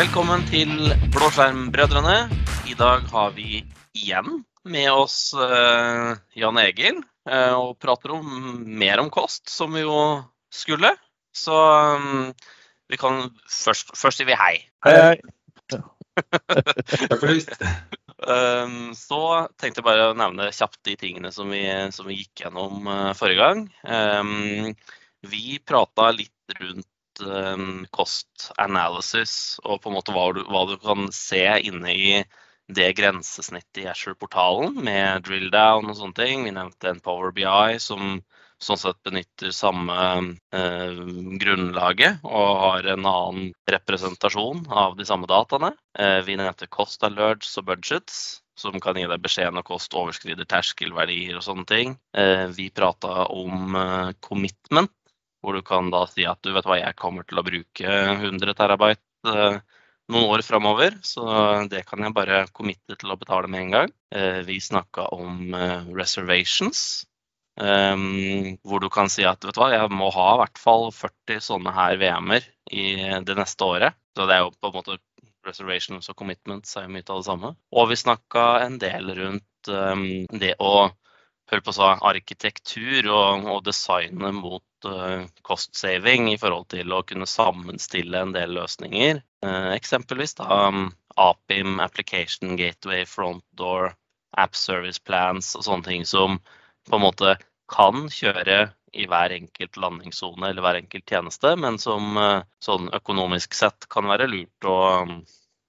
[0.00, 0.70] Velkommen til
[1.12, 2.14] Blåskjermbrødrene.
[2.64, 3.58] I dag har vi
[3.92, 8.30] igjen med oss eh, Jan Egil eh, og prater om
[8.80, 9.98] mer om kost, som vi jo
[10.48, 10.94] skulle.
[11.36, 12.30] Så um,
[12.88, 14.54] vi kan først, først sier vi hei.
[14.88, 15.82] Hei, hei.
[17.10, 17.60] Takk for sist.
[18.24, 19.20] Um, så
[19.60, 23.10] tenkte jeg bare å nevne kjapt de tingene som vi, som vi gikk gjennom uh,
[23.20, 23.66] forrige gang.
[23.84, 24.72] Um,
[25.28, 26.88] vi prata litt rundt
[27.24, 32.12] um, cost analysis og på en måte hva du, hva du kan se inne i
[32.70, 36.44] det grensesnittet i Asher-portalen med drill down og sånne ting.
[36.46, 38.20] Vi nevnte en Power BI som
[38.60, 39.96] sånn sett benytter samme
[40.54, 41.00] eh,
[41.40, 45.72] grunnlaget og har en annen representasjon av de samme dataene.
[45.98, 50.48] Eh, vi nevnte cost alerts og budgets, som kan gi deg beskjed når kost overskrider
[50.48, 51.96] terskelverdier og sånne ting.
[52.12, 54.92] Eh, vi prata om eh, commitment,
[55.40, 58.56] hvor du kan da si at du vet hva, jeg kommer til å bruke 100
[58.58, 59.60] terabyte eh,
[60.10, 61.24] noen år framover, så
[61.70, 63.94] det kan jeg bare committe til å betale med en gang.
[64.14, 67.06] Eh, vi snakka om eh, reservations,
[67.60, 70.86] Um, hvor du kan si at vet du hva, jeg må ha i hvert fall
[70.96, 72.84] 40 sånne her VM-er i
[73.26, 73.98] det neste året.
[74.16, 74.96] Så det er jo på en måte
[75.44, 77.52] reservations og commitments er jo mye av det samme.
[77.76, 80.06] Og vi snakka en del rundt um,
[80.40, 80.88] det å
[81.50, 87.02] høre på så arkitektur og, og designe mot uh, cost saving i forhold til å
[87.06, 89.22] kunne sammenstille en del løsninger.
[89.44, 90.88] Uh, eksempelvis da um,
[91.20, 93.92] APIM, Application Gateway, Frontdoor,
[94.38, 96.38] App Service Plans og sånne ting som
[96.88, 97.34] på en måte
[97.70, 103.54] kan kjøre i hver enkelt landingssone eller hver enkelt tjeneste, men som uh, sånn økonomisk
[103.58, 104.80] sett kan være lurt å,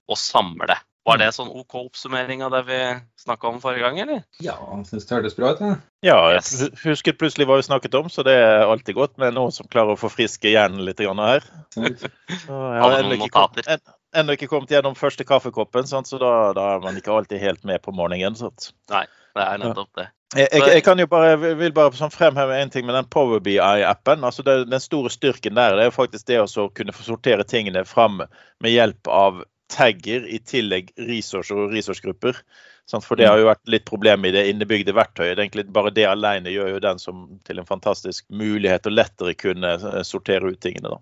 [0.08, 0.78] å samle.
[1.08, 2.78] Var det sånn OK oppsummering av det vi
[3.24, 4.20] snakka om forrige gang, eller?
[4.44, 5.64] Ja, jeg syns det hørtes bra ut.
[5.66, 5.72] Ja.
[6.06, 9.54] Ja, jeg husket plutselig hva vi snakket om, så det er alltid godt med noen
[9.56, 11.42] som klarer å forfriske hjernen litt grann her.
[11.74, 13.82] Så jeg har ennå ikke, kom- notater.
[14.14, 16.10] ennå ikke kommet gjennom første kaffekoppen, sant?
[16.10, 18.38] så da, da er man ikke alltid helt med på morgenen.
[18.38, 18.70] Sant?
[18.92, 19.02] Det
[19.42, 20.10] er nettopp det.
[20.32, 23.42] Jeg, jeg, jeg kan jo bare, vil bare sånn fremheve en ting med den Power
[23.44, 24.22] BI-appen.
[24.24, 27.44] altså det, Den store styrken der det er jo faktisk det å kunne få sortere
[27.44, 29.42] tingene fram med hjelp av
[29.72, 32.44] tagger i tillegg resourcer og resourcegrupper.
[32.92, 35.38] For det har jo vært litt problem i det innebygde verktøyet.
[35.38, 38.98] Det er Egentlig bare det alene gjør jo den som til en fantastisk mulighet og
[38.98, 40.92] lettere kunne eh, sortere ut tingene.
[40.92, 41.00] da.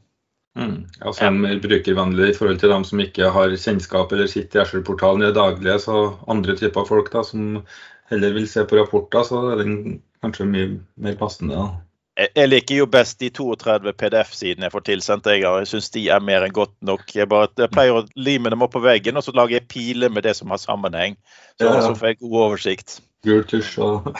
[0.60, 0.78] Mm.
[1.06, 4.64] Altså en mer brukervennlig i forhold til dem som ikke har kjennskap eller sitter i
[4.64, 5.80] Azure-portalen i det daglige.
[5.86, 7.64] Så andre typer folk da, som
[8.12, 11.56] heller vil se på rapporter, så er den kanskje mye mer passende.
[11.56, 11.89] da.
[12.20, 15.30] Jeg jeg liker jo best de 32 PDF-sidene jeg får tilsendt.
[15.32, 17.06] Jeg, jeg syns de er mer enn godt nok.
[17.16, 20.12] Jeg, bare, jeg pleier å lime dem opp på veggen, og så lager jeg piler
[20.12, 21.16] med det som har sammenheng.
[21.56, 21.86] Så, Ja, ja.
[21.88, 23.00] så får jeg god oversikt.
[23.24, 24.12] Gul tusj og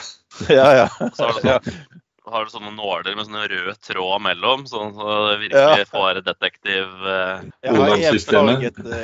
[0.48, 1.60] Ja, ja.
[2.26, 5.06] Har du sånne nåler med sånne rød tråd mellom, sånn så
[5.38, 5.68] det Ja.
[5.74, 7.96] virkelig får detektiv eh, Jeg har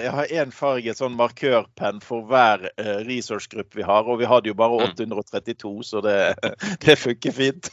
[0.02, 4.54] jeg har enfarget sånn markørpenn for hver uh, researchgruppe vi har, og vi hadde jo
[4.54, 4.92] bare Mm.
[4.92, 6.34] 832, så det,
[6.84, 7.70] det funker fint.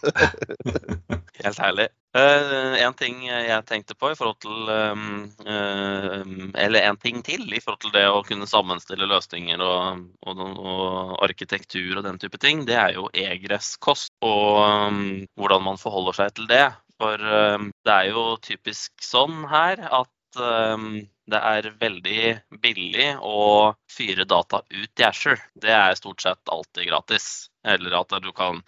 [1.44, 1.88] Helt herlig.
[2.14, 5.06] Eh, en ting jeg tenkte på i forhold til um,
[5.50, 6.20] eh,
[6.62, 11.24] Eller en ting til i forhold til det å kunne sammenstille løsninger og, og, og
[11.26, 15.00] arkitektur og den type ting, det er jo egress-kost og um,
[15.42, 16.68] hvordan man forholder seg til det.
[17.02, 22.22] For um, det er jo typisk sånn her at det er veldig
[22.62, 25.38] billig å fyre data ut i Asher.
[25.54, 27.28] Det er stort sett alltid gratis.
[27.62, 28.64] Eller at du kan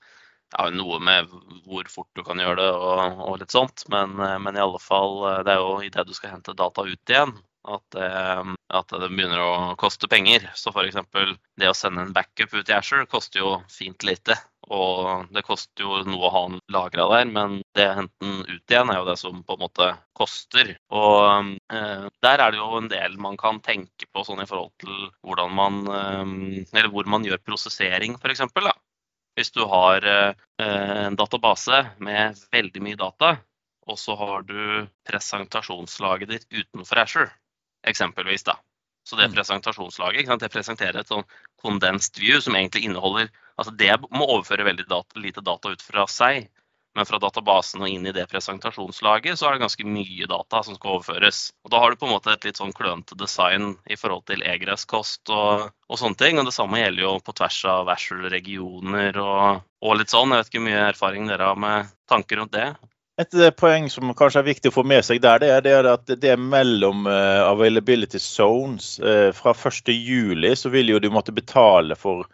[0.53, 1.33] ja, noe med
[1.65, 3.85] hvor fort du kan gjøre det og, og litt sånt.
[3.91, 6.85] Men, eh, men i alle fall, eh, det er jo idet du skal hente data
[6.85, 7.35] ut igjen,
[7.65, 8.09] at, det,
[8.77, 10.45] at det begynner å koste penger.
[10.57, 10.99] Så f.eks.
[11.59, 14.37] det å sende en backup ut i Asher koster jo fint lite.
[14.73, 18.39] Og det koster jo noe å ha den lagra der, men det å hente den
[18.47, 20.71] ut igjen er jo det som på en måte koster.
[20.89, 24.73] Og eh, der er det jo en del man kan tenke på sånn i forhold
[24.81, 28.45] til hvordan man eh, Eller hvor man gjør prosessering, f.eks.
[29.35, 30.33] Hvis du har eh,
[30.63, 33.35] en database med veldig mye data,
[33.85, 37.33] og så har du presentasjonslaget ditt utenfor Asher,
[37.85, 38.43] eksempelvis.
[38.47, 38.55] da.
[39.05, 39.35] Så det Mm.
[39.35, 41.25] presentasjonslaget det presenterer et sånn
[41.61, 46.05] condensed view som egentlig inneholder altså Det må overføre veldig data, lite data ut fra
[46.07, 46.49] seg.
[46.95, 50.77] Men fra databasen og inn i det presentasjonslaget, så er det ganske mye data som
[50.77, 51.41] skal overføres.
[51.67, 54.45] Og da har du på en måte et litt sånn klønete design i forhold til
[54.47, 56.39] egress-kost og, og sånne ting.
[56.39, 60.31] Og det samme gjelder jo på tvers av Vashel-regioner og, og litt sånn.
[60.31, 62.69] Jeg vet ikke hvor mye erfaring dere har med tanker rundt det.
[63.21, 65.75] Et eh, poeng som kanskje er viktig å få med seg der, det er, det
[65.77, 68.97] er at det er mellom eh, availability zones.
[68.99, 72.27] eh, fra 1.7 så vil jo du måtte betale for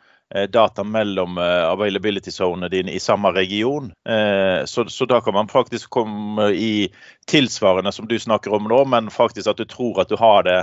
[0.50, 3.92] data mellom eh, availability zonene dine i samme region.
[4.10, 6.94] Eh, så, så da kan man faktisk komme i
[7.32, 10.58] tilsvarende som du snakker om nå, men faktisk at du tror at du har det,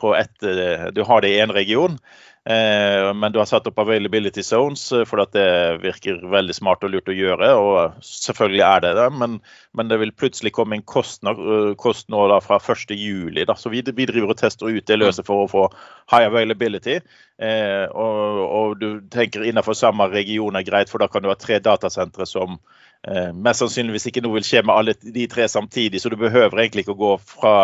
[0.00, 0.32] på et,
[0.96, 1.98] du har det i én region.
[2.48, 7.08] Eh, men du har satt opp availability zones fordi det virker veldig smart og lurt
[7.08, 7.48] å gjøre.
[7.56, 9.38] Og selvfølgelig er det det, men,
[9.72, 13.40] men det vil plutselig komme en kost, eh, kost nå da fra 1.7.
[13.56, 15.66] Så vi, vi, driver og tester ut det løse for å få
[16.12, 17.00] high availability.
[17.40, 21.38] Eh, og, og, du tenker innenfor samme region er greit, for da kan du ha
[21.40, 22.84] tre datasentre som eh,
[23.36, 26.00] mest sannsynligvis ikke noe vil skje med alle de tre samtidig.
[26.00, 27.54] Så du behøver egentlig ikke å gå fra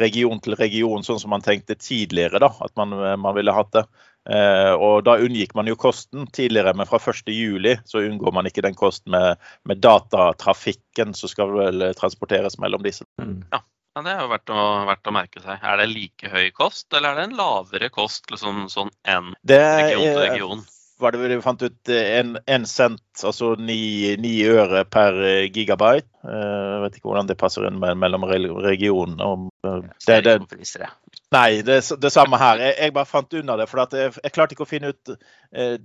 [0.00, 2.40] region til region, sånn som man tenkte tidligere.
[2.42, 3.84] da, At man, man ville hatt det.
[4.28, 8.64] Eh, og Da unngikk man jo kosten tidligere, men fra 1.7 så unngår man ikke
[8.66, 13.06] den kosten med, med, datatrafikken som skal vel transporteres mellom disse.
[13.22, 13.40] Mm.
[13.52, 13.62] Ja.
[13.62, 14.02] ja.
[14.04, 15.62] Det er jo verdt å, verdt å, merke seg.
[15.64, 20.04] Er det like høy kost, eller er det en lavere kost liksom, sånn enn region
[20.04, 20.66] til region?
[20.98, 25.18] Var det vi fant ut en, en cent, altså ni, øre per
[25.54, 26.08] gigabyte.
[26.28, 29.28] Jeg vet ikke hvordan det passer inn mellom regionene.
[30.06, 30.34] Det, det,
[31.34, 32.60] Nei, det, det samme her.
[32.62, 33.66] Jeg, jeg, bare fant unna det.
[33.68, 35.76] For jeg, jeg, klarte ikke å finne ut eh,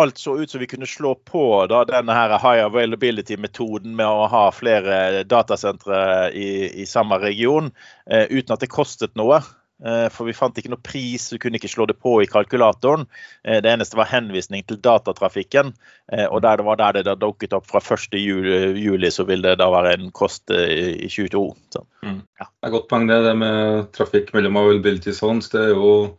[0.00, 4.28] Alt så ut som vi kunne slå på da, denne her high availability-metoden med å
[4.32, 5.98] ha flere datasentre
[6.36, 6.48] i,
[6.84, 7.72] i samme region,
[8.10, 9.40] eh, uten at det kostet noe.
[9.82, 13.08] Eh, for vi fant ikke noe pris, vi kunne ikke slå det på i kalkulatoren.
[13.42, 15.72] Eh, det eneste var henvisning til datatrafikken.
[16.12, 18.14] Eh, og der det var der det da dukket opp fra 1.
[18.14, 21.44] juli, så vil det da være en kost i 22.
[21.74, 22.46] Så, Ja.
[22.46, 25.48] Det er godt poeng det, det med trafikk mellom availability zones.
[25.48, 26.16] Det er jo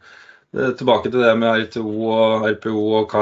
[0.55, 1.83] Tilbake til det med RTO
[2.15, 3.15] og RPO og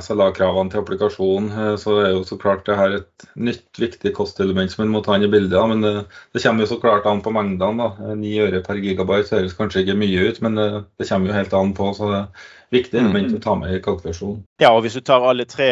[0.00, 1.50] SLA-kravene til applikasjonen.
[1.52, 5.02] Eh, så er jo så klart det her et nytt, viktig kostelement som en må
[5.04, 5.58] ta inn i bildet.
[5.68, 5.92] Men det,
[6.32, 7.90] det, kommer jo så klart an på mengdene.
[7.98, 8.14] da.
[8.16, 11.58] 9 øre per gigabyte høres kanskje ikke mye ut, men det, det, kommer jo helt
[11.60, 11.90] an på.
[11.98, 12.22] så det
[12.70, 14.42] viktig element å ta med i kalkulasjonen.
[14.60, 15.68] Ja, og hvis du tar alle tre,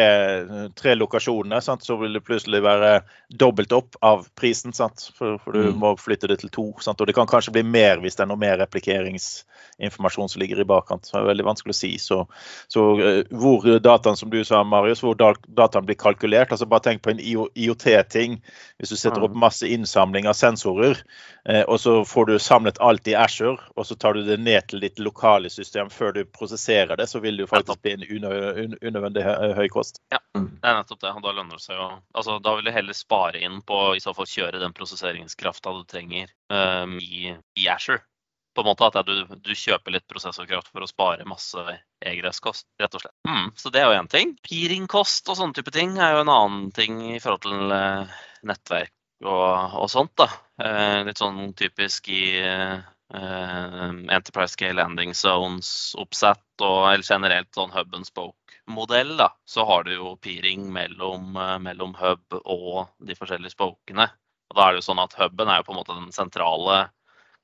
[0.78, 4.72] tre lokasjonene, sant, så vil det plutselig være dobbelt opp av prisen.
[4.76, 5.08] Sant?
[5.16, 5.80] For, for du mm.
[5.82, 6.66] må flytte det til to.
[6.84, 7.02] Sant?
[7.02, 10.68] Og det kan kanskje bli mer hvis det er noe mer replikeringsinformasjon som ligger i
[10.68, 11.04] bakkant.
[11.04, 11.92] Så det er veldig vanskelig å si.
[12.00, 12.20] Så,
[12.72, 16.54] så uh, hvor dataen, som du sa, Marius, hvor dataen blir kalkulert.
[16.54, 18.38] altså Bare tenk på en IoT-ting.
[18.78, 21.02] Hvis du setter opp masse innsamling av sensorer,
[21.48, 24.68] eh, og så får du samlet alt i Asher, og så tar du det ned
[24.68, 28.76] til ditt lokale system før du prosesserer det, så vil det jo faktisk bli en
[28.80, 29.24] unødvendig
[29.58, 29.98] høy kost.
[30.14, 30.48] Ja, mm.
[30.62, 31.14] det er nettopp det.
[31.26, 34.14] Da lønner det seg jo altså, Da vil du heller spare inn på i så
[34.14, 38.04] fall kjøre den prosesseringskrafta du trenger um, i, i Asher
[38.56, 41.60] på en måte at du, du, kjøper litt prosessorkraft for å spare masse
[42.00, 43.14] egress-kost, rett og slett.
[43.28, 44.32] Mm, så det er jo én ting.
[44.46, 48.14] Peeringkost og sånne type ting er jo en annen ting i forhold til eh,
[48.48, 48.94] nettverk
[49.26, 50.14] og, og, sånt.
[50.16, 50.30] da.
[50.62, 52.78] Eh, litt sånn typisk i eh,
[53.14, 59.92] Enterprise Scale Landing Zones-oppsett og eller generelt sånn hub and spoke-modell, da, så har du
[59.94, 64.08] jo peering mellom, eh, mellom hub og de forskjellige spokene.
[64.50, 66.86] Og da er det jo sånn at Huben er jo på en måte den sentrale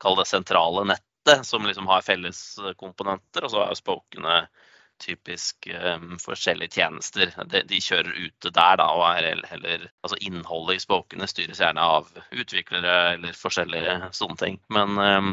[0.03, 2.43] kall det sentrale nettet, som liksom har felles
[2.79, 3.47] komponenter.
[3.47, 4.37] Og så er jo spokene
[5.03, 7.33] typisk um, forskjellige tjenester.
[7.51, 11.83] De, de, kjører ute der, da, og er heller Altså innholdet i spokene styres gjerne
[11.83, 14.61] av utviklere eller forskjellige sånne ting.
[14.73, 15.33] Men um,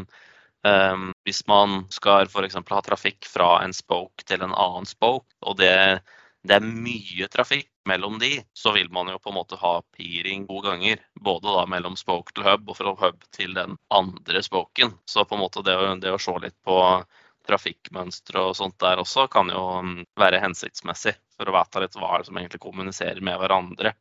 [0.66, 2.58] um, hvis man skal f.eks.
[2.60, 6.00] ha trafikk fra en spoke til en annen spoke, og det
[6.48, 10.46] det er mye trafikk mellom de, så vil man jo på en måte ha peering
[10.48, 11.02] to ganger.
[11.20, 14.94] Både da mellom spoke til hub og fra hub til den andre spoken.
[15.04, 16.78] Så på en måte det det å se litt på
[17.50, 22.22] trafikkmønstre og sånt der også kan jo mm, være hensiktsmessig for å vite litt hva
[22.26, 23.94] som egentlig kommuniserer med hverandre.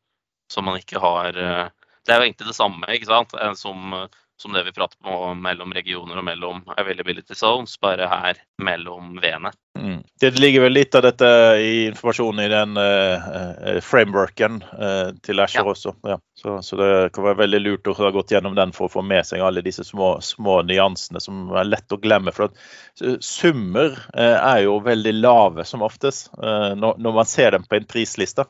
[0.50, 1.68] Så man ikke har eh,
[2.06, 3.36] Det er jo egentlig det samme ikke sant?
[3.60, 3.94] som
[4.42, 9.52] som det vi prater om mellom regioner og mellom availability zones, bare her mellom V-ene.
[9.80, 10.00] Mm.
[10.20, 11.28] Det ligger vel litt av dette
[11.60, 15.74] i informasjonen i den uh, frameworken uh, til Asher ja.
[15.74, 15.94] også.
[16.08, 16.18] Ja.
[16.40, 19.04] Så, så, det kan være veldig lurt å ha gått gjennom den for å få
[19.04, 22.36] med seg alle disse små, små nyansene som er lett å glemme.
[22.36, 27.64] For at summer uh, er jo veldig lave som oftest når, når, man ser dem
[27.68, 28.48] på en prisliste.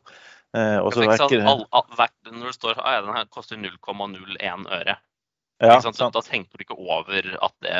[0.55, 1.85] Uh, All, all,
[2.31, 4.95] når det står at den her koster 0,01 øre,
[5.59, 7.79] ja, da tenker du ikke over at det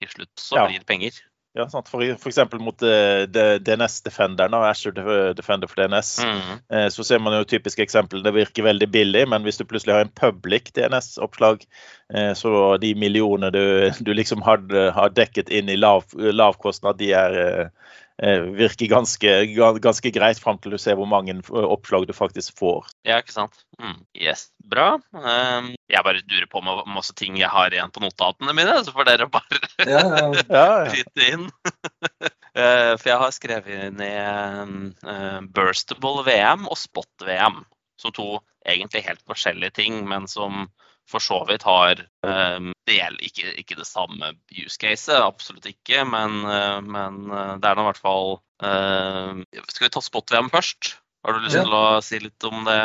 [0.00, 1.18] til slutt så blir det penger.
[1.58, 1.88] Ja, sant.
[1.90, 4.94] For eksempel mot uh, DNS-defenderen, Asher
[5.34, 6.52] Defender for DNS, mm.
[6.70, 8.22] uh, så ser man jo typiske eksempel.
[8.22, 11.66] Det virker veldig billig, men hvis du plutselig har en public DNS-oppslag,
[12.14, 13.64] uh, så de millionene du,
[13.98, 14.62] du liksom har,
[14.94, 17.70] har, dekket inn i lav, lav kostnad, de er Eh,
[18.20, 19.30] virker ganske,
[19.80, 22.90] ganske greit fram til du ser hvor mange oppslag du faktisk får.
[23.08, 23.62] Ja, ikke sant.
[23.80, 24.02] Mm.
[24.12, 25.00] Yes, Bra.
[25.10, 28.92] Um, jeg bare durer på med masse ting jeg har igjen på notatene mine, så
[28.94, 30.28] får dere bare ja, ja.
[30.58, 31.48] ja, inn.
[31.50, 37.64] uh, for jeg har skrevet ned uh, Burstable VM og Spot VM
[38.00, 38.28] som to
[38.68, 40.68] egentlig helt forskjellige ting, men som
[41.10, 46.40] for så vidt har um, del, ikke, ikke, det samme use caset, absolutt ikke, men,
[46.46, 47.20] uh, men
[47.60, 48.32] det er nå i hvert fall
[48.64, 50.94] uh, Skal vi ta spot-VM først?
[51.26, 51.66] Har du lyst ja.
[51.66, 52.80] til å si litt om det,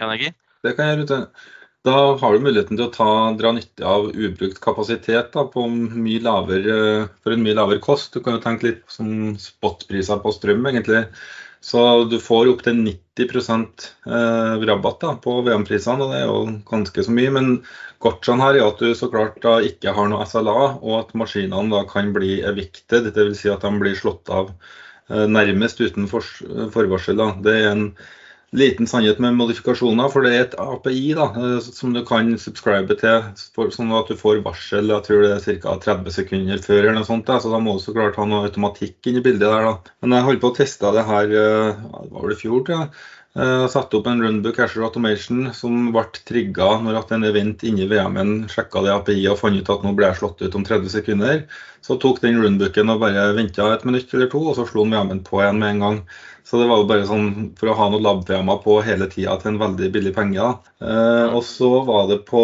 [0.00, 0.34] Jan Egil?
[0.62, 1.24] Det kan jeg gjøre.
[1.82, 6.76] Da har du muligheten til å ta, dra nytte av ubrukt kapasitet da, mye lavere,
[7.24, 8.12] for en mye lavere kost.
[8.14, 11.02] Du kan jo tenke litt som spotpriser på strøm, egentlig.
[11.62, 13.28] Så du får opptil 90
[14.10, 17.34] eh, rabatt da, på VM-prisene, og det er jo ganske så mye.
[17.36, 17.50] Men
[18.02, 21.70] gotchaen her er at du så klart da ikke har noe SLA, og at maskinene
[21.70, 23.44] da kan bli evicted, dvs.
[23.44, 27.22] Si at de blir slått av eh, nærmest uten forvarsel.
[27.22, 27.30] Da.
[27.46, 27.86] Det er en
[28.52, 32.96] liten sannhet med modifikasjoner, for det er et API da, eh, som du kan subscribe
[33.00, 35.78] til, for, sånn at du får varsel jeg tror det er ca.
[35.86, 36.82] 30 sekunder før.
[36.82, 39.24] eller noe sånt, da, så Da må du så klart ha noe automatikk inn i
[39.24, 39.48] bildet.
[39.48, 39.74] der da.
[40.02, 41.82] Men jeg holdt på å teste det her eh,
[42.12, 42.64] var det fjor.
[42.68, 42.86] Ja.
[43.32, 47.86] Uh, satte opp en runbook Asher Automation som ble trigga når at en event inni
[47.88, 50.92] VM-en sjekka det API og fant ut at nå ble jeg slått ut om 30
[50.92, 51.38] sekunder.
[51.80, 55.24] Så tok den runbooken og bare venta et minutt eller to, og så slo VM-en
[55.24, 56.02] på igjen med en gang.
[56.44, 59.52] Så det var jo bare sånn for å ha noe lab-tema på hele tida til
[59.52, 60.48] en veldig billig penge.
[60.82, 62.42] Eh, og så var det på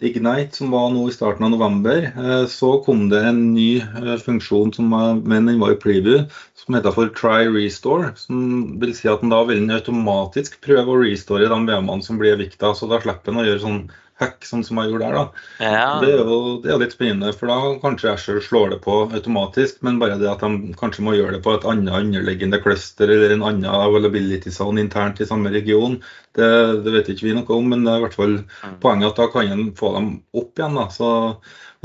[0.00, 4.16] Ignite, som var nå i starten av november, eh, så kom det en ny eh,
[4.24, 6.24] funksjon som men den var i preview,
[6.56, 8.14] som heter for try restore.
[8.18, 12.18] Som vil si at den da vil den automatisk prøve å restore de VM-ene som
[12.20, 12.72] blir vikta.
[12.74, 13.80] Så da slipper den å gjøre sånn
[14.20, 15.16] hack, sånn som jeg gjorde der.
[15.16, 15.46] da.
[15.60, 15.88] Ja.
[16.00, 18.98] Det, er jo, det er litt spennende, for da kanskje jeg sjøl slår det på
[19.06, 23.12] automatisk, men bare det at de kanskje må gjøre det på et annet underliggende cluster
[23.12, 26.00] eller en annen availability zone internt i samme region,
[26.36, 26.48] det,
[26.84, 28.80] det vet ikke vi noe om, men det er i hvert fall mm.
[28.82, 30.80] poenget at da kan en få dem opp igjen.
[30.80, 31.10] da, så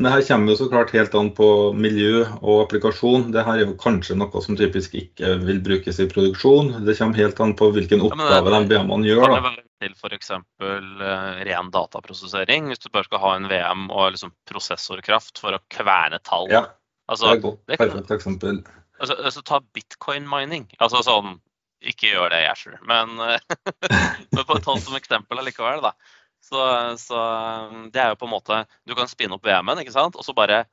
[0.02, 3.28] men det her kommer jo så klart helt an på miljø og applikasjon.
[3.36, 6.72] Det her er jo kanskje noe som typisk ikke vil brukes i produksjon.
[6.88, 9.36] Det kommer helt an på hvilken oppgave ja, de BM-ene gjør.
[9.36, 10.34] Da til f.eks.
[10.62, 15.62] Uh, ren dataprosessering, hvis du bare skal ha en VM og liksom prosessorkraft for å
[15.74, 16.50] kverne tall.
[16.50, 16.64] Ja,
[17.06, 17.62] altså, det er godt.
[17.70, 18.64] Perfekt eksempel.
[18.98, 20.66] Altså, altså, ta bitcoin mining.
[20.82, 21.40] Altså sånn
[21.86, 23.16] Ikke gjør det jeg Asher, men,
[24.34, 25.94] men på ta som eksempel allikevel, da.
[26.42, 26.62] Så,
[26.98, 27.22] så,
[27.94, 30.34] det er jo på en måte Du kan spinne opp VM-en, ikke sant, og så
[30.36, 30.64] bare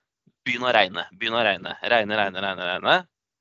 [0.46, 1.04] begynne å regne.
[1.12, 1.76] Begynne å regne.
[1.84, 2.68] Regne, regne, regne.
[2.72, 2.98] regne.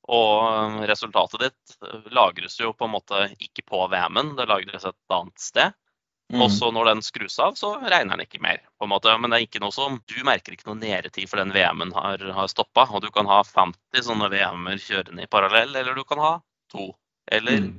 [0.08, 4.88] Og um, resultatet ditt uh, lagres jo på en måte ikke på VM-en, det lagres
[4.88, 5.76] et annet sted.
[6.28, 6.42] Mm.
[6.44, 8.60] Og så når den skrus av, så regner den ikke mer.
[8.80, 9.14] på en måte.
[9.20, 12.24] Men det er ikke noe som, du merker ikke noe nedetid for den VM-en har,
[12.36, 12.88] har stoppa.
[12.92, 16.34] Og du kan ha 50 sånne VM-er kjørende i parallell, eller du kan ha
[16.72, 16.92] to.
[17.32, 17.76] Eller mm.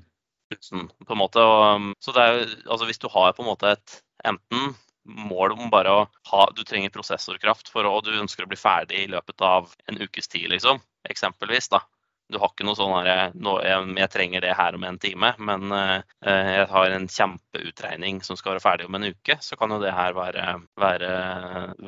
[0.53, 1.45] 1000, på en måte.
[1.45, 4.75] Og, um, så det er altså hvis du har på en måte et enten
[5.09, 9.05] mål om bare å ha Du trenger prosessorkraft for å, du ønsker å bli ferdig
[9.05, 10.83] i løpet av en ukes tid, liksom.
[11.09, 11.81] Eksempelvis, da.
[12.29, 16.51] Du har ikke noe sånn her jeg, trenger det her om en time, men eh,
[16.59, 19.95] jeg har en kjempeutregning som skal være ferdig om en uke, så kan jo det
[19.97, 21.13] her være, være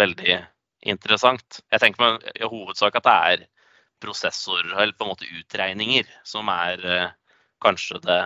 [0.00, 0.38] veldig
[0.88, 1.60] interessant.
[1.68, 3.44] Jeg tenker meg i hovedsak at det er
[4.00, 7.12] prosessor, eller på en måte utregninger, som er eh,
[7.60, 8.20] kanskje det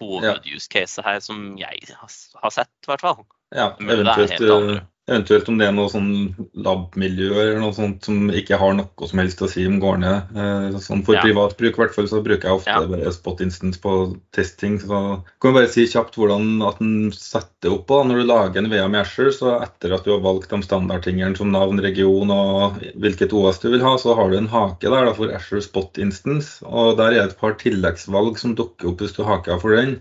[0.00, 3.24] hoved-use caset her som jeg har sett, i hvert fall.
[3.54, 6.10] Ja, eventuelt Eventuelt om det er noe sånn
[6.62, 10.30] lab-miljø eller noe sånt som ikke har noe som helst å si om går ned.
[10.38, 11.24] Eh, sånn for ja.
[11.26, 12.86] privat bruk hvert fall så bruker jeg ofte ja.
[12.86, 13.96] bare spot instance på
[14.36, 14.78] testing.
[14.78, 15.02] Så
[15.42, 17.98] kan vi bare si kjapt hvordan at den setter opp da.
[18.06, 21.50] Når du lager en VM Asher, så etter at du har valgt de standardtingene som
[21.50, 25.16] navn, region og hvilket OS du vil ha, så har du en hake der da,
[25.18, 26.62] for Asher spot instance.
[26.62, 29.98] Og der er et par tilleggsvalg som dukker opp hvis du haker for den.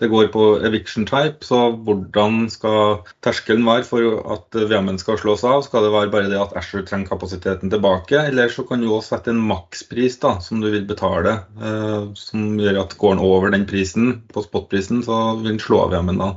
[0.00, 5.44] Det går på eviction type, så hvordan skal terskelen være for at VM-en skal slås
[5.46, 5.62] av?
[5.66, 9.16] Skal det være bare det at Asher trenger kapasiteten tilbake, eller så kan du også
[9.16, 13.54] sette en makspris da, som du vil betale, eh, som gjør at går den over
[13.54, 16.34] den prisen, på spotprisen, så vil den slå av VM-en da.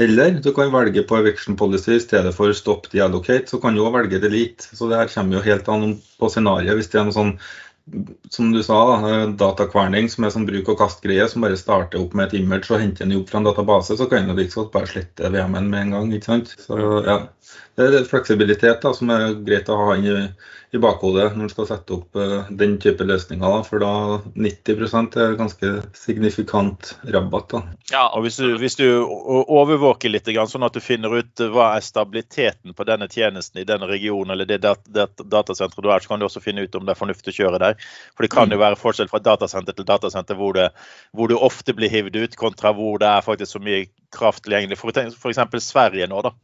[0.00, 3.82] Eller du kan velge på eviction policy i stedet for stop deallocate, så kan du
[3.82, 4.70] også velge delete.
[4.76, 6.78] Så det her kommer jo helt an på scenarioet.
[6.78, 7.34] Hvis det er noe sånn
[8.30, 12.14] som du sa, da, datakverning som er sånn bruk og kast-greie, som bare starter opp
[12.14, 14.90] med et image og henter en jobb fra en database, så kan du liksom bare
[14.90, 16.12] slette VM-en med en gang.
[16.14, 16.54] ikke sant?
[16.66, 17.18] Så ja,
[17.76, 20.16] Det er fleksibilitet da, som er greit å ha inn i
[20.72, 23.42] i bakhodet når du skal sette opp uh, den type løsninger.
[23.42, 23.92] Da, for da
[24.38, 27.50] 90% er ganske signifikant rabatt.
[27.50, 27.62] Da.
[27.90, 31.72] Ja, og hvis du, hvis du, overvåker litt, sånn at du finner ut eh, hva
[31.76, 36.04] er stabiliteten på denne tjenesten i den regionen eller det, dat dat datasenteret du er,
[36.04, 37.90] så kan du også finne ut om det er fornuftig å kjøre der.
[38.14, 38.64] For det kan jo mm.
[38.64, 40.70] være forskjell fra datasenter til datasenter hvor, det,
[41.16, 44.78] hvor du ofte blir hivd ut, kontra hvor det er faktisk så mye kraft tilgjengelig.
[44.78, 45.66] F.eks.
[45.66, 46.22] Sverige nå.
[46.26, 46.34] da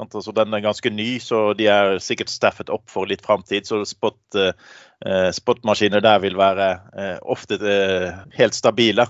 [0.00, 3.66] Altså, den er ganske ny, så de er sikkert staffet opp for litt framtid.
[3.68, 9.06] Så spot, eh, spotmaskiner der vil være eh, ofte eh, helt stabile.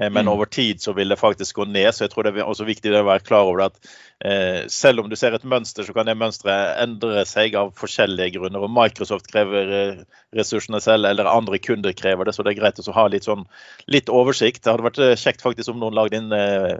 [0.00, 1.94] Eh, men over tid så vil det faktisk gå ned.
[1.94, 3.92] Så jeg tror det er også viktig å være klar over det at
[4.24, 8.38] eh, selv om du ser et mønster, så kan det mønsteret endre seg av forskjellige
[8.38, 8.64] grunner.
[8.64, 10.02] Og Microsoft krever eh,
[10.36, 12.36] ressursene selv, eller andre kunder krever det.
[12.36, 13.44] Så det er greit å ha litt, sånn,
[13.92, 14.62] litt oversikt.
[14.64, 16.32] Det hadde vært kjekt faktisk om noen lagde en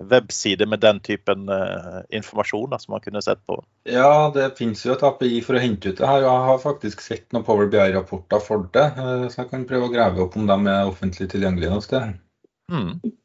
[0.08, 1.44] webside med den typen
[2.14, 3.58] informasjon da, som man kunne sett på.
[3.88, 6.24] Ja, det finnes jo et API for å hente ut det her.
[6.24, 8.88] Jeg har faktisk sett noen Power BI-rapporter for det.
[9.28, 12.12] Så jeg kan prøve å grave opp om de er offentlig tilgjengelige noe sted.
[12.72, 12.94] Mm.
[13.02, 13.16] mm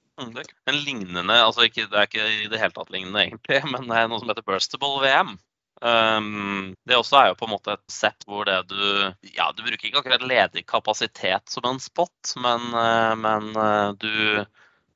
[0.66, 4.00] en lignende, altså ikke, Det er ikke i det hele tatt lignende, egentlig, men det
[4.00, 5.36] er noe som heter Burstable VM.
[5.78, 8.80] Um, det også er jo på en måte et sett hvor det du
[9.36, 14.42] Ja, du bruker ikke akkurat ledig kapasitet som en spot, men, uh, men uh, du,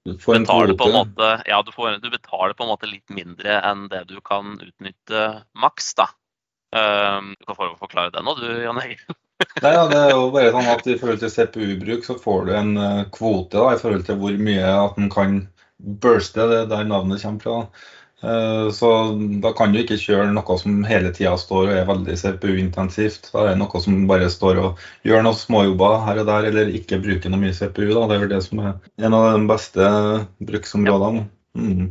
[0.10, 3.60] du betaler på en måte Ja, du, får, du, betaler på en måte litt mindre
[3.62, 5.22] enn det du kan utnytte
[5.54, 6.10] maks, da.
[6.74, 9.06] Um, du kan få forklare det nå, du Jan Egil.
[9.62, 12.54] Nei, ja, det er jo bare sånn at I forhold til CPU-bruk så får du
[12.58, 15.42] en uh, kvote da, i forhold til hvor mye at den kan
[15.78, 17.58] burste, det er der navnet kommer fra.
[18.22, 18.90] Uh, så
[19.42, 23.32] da kan du ikke kjøre noe som hele tida står og er veldig CPU-intensivt.
[23.34, 26.76] Da er det noe som bare står og gjør noen småjobber her og der, eller
[26.78, 27.88] ikke bruker noe mye CPU.
[27.96, 28.06] Da.
[28.06, 29.90] Det er vel det som er en av de beste
[30.52, 31.26] bruksområdene.
[31.58, 31.90] Mm.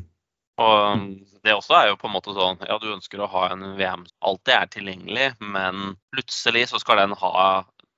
[0.60, 1.10] Og
[1.46, 4.06] det også er jo på en måte sånn Ja, du ønsker å ha en VM
[4.08, 7.34] som alltid er tilgjengelig, men plutselig så skal den ha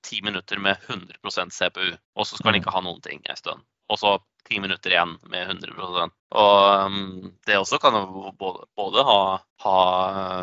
[0.03, 2.63] ti minutter med 100% CPU, og så skal den mm.
[2.63, 3.63] ikke ha noen ting en stund.
[3.91, 9.05] Og så ti minutter igjen med 100 Og um, det også kan jo både, både
[9.07, 9.19] ha,
[9.63, 9.79] ha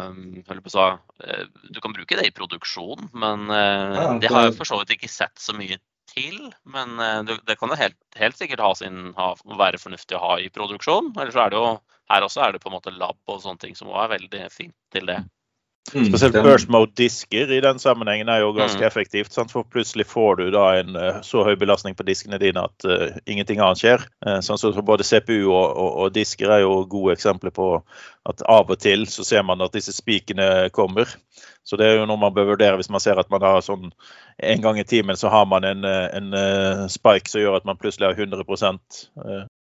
[0.09, 4.69] um, på, uh, Du kan bruke det i produksjon, men uh, det har jeg for
[4.69, 5.81] så vidt ikke sett så mye
[6.11, 6.51] til.
[6.65, 10.25] Men uh, det, det, kan jo helt, helt sikkert ha sin, ha, være fornuftig å
[10.25, 11.13] ha i produksjon.
[11.19, 11.75] Eller så er det jo
[12.11, 14.47] her også er det på en måte lab og sånne ting som også er veldig
[14.53, 15.21] fint til det.
[15.95, 18.87] Mm, Spesielt burst mode-disker i den sammenhengen er jo ganske mm.
[18.87, 19.33] effektivt.
[19.35, 19.51] Sant?
[19.51, 23.19] For plutselig får du da en uh, så høy belastning på diskene dine at uh,
[23.27, 24.07] ingenting annet skjer.
[24.27, 27.73] Uh, sånn så Både CPU og, og, og, disker er jo gode eksempler på
[28.29, 31.11] at av og til så ser man at disse spikene kommer.
[31.67, 33.91] Så det er jo noe man bør vurdere hvis man ser at man har sånn
[34.41, 38.09] en gang i timen så har man en, en spike som gjør at man plutselig
[38.09, 39.03] har 100%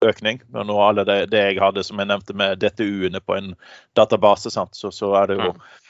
[0.08, 0.40] økning.
[0.48, 3.52] Men nå alle det, det, jeg hadde som jeg nevnte med DTU-ene på en
[3.96, 4.72] database, sant?
[4.76, 5.89] Så, så er det jo mm Uh,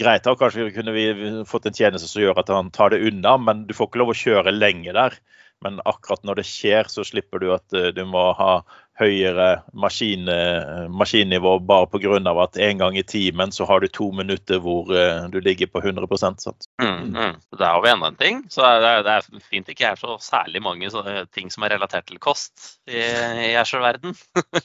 [0.00, 1.04] greit da, kanskje kunne vi
[1.48, 4.12] fått en tjeneste som gjør at han tar det unna, men du får ikke lov
[4.14, 5.18] å kjøre lenge der.
[5.64, 8.62] Men akkurat når det skjer, så slipper du at uh, du må ha
[9.00, 12.18] høyere maskin, uh, maskinnivå bare pga.
[12.44, 14.88] at en gang i timen så har du to minutter hvor
[15.30, 16.66] du ligger på 100 sant?
[16.82, 17.34] Mm, mm.
[17.58, 18.42] Der har vi enda en ting.
[18.50, 20.90] Så det er, det er fint ikke er så særlig mange
[21.32, 24.14] ting som er relatert til kost i, i Azure-verden.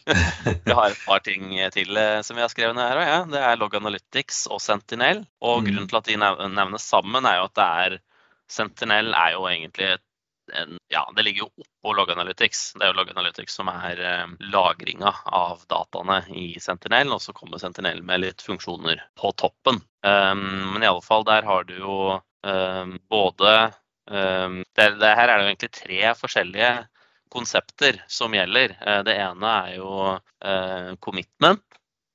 [0.65, 3.07] vi har et par ting til som vi har skrevet ned her òg.
[3.07, 3.21] Ja.
[3.31, 5.25] Det er Log Analytics og Sentinel.
[5.41, 5.69] Og mm.
[5.69, 6.19] grunnen til at de
[6.55, 7.97] nevnes sammen, er jo at det er
[8.51, 9.95] Sentinel er jo egentlig
[10.53, 12.73] en, ja, det ligger jo oppå Log Analytics.
[12.73, 17.33] Det er jo Log Analytics som er eh, lagringa av dataene i Sentinel, og så
[17.33, 19.81] kommer Sentinel med litt funksjoner på toppen.
[20.05, 21.97] Um, men fall der har du jo
[22.45, 23.53] um, både
[24.11, 26.73] um, det, det, Her er det jo egentlig tre forskjellige
[27.33, 28.77] konsepter som gjelder.
[28.85, 31.65] Uh, det ene er jo uh, commitment.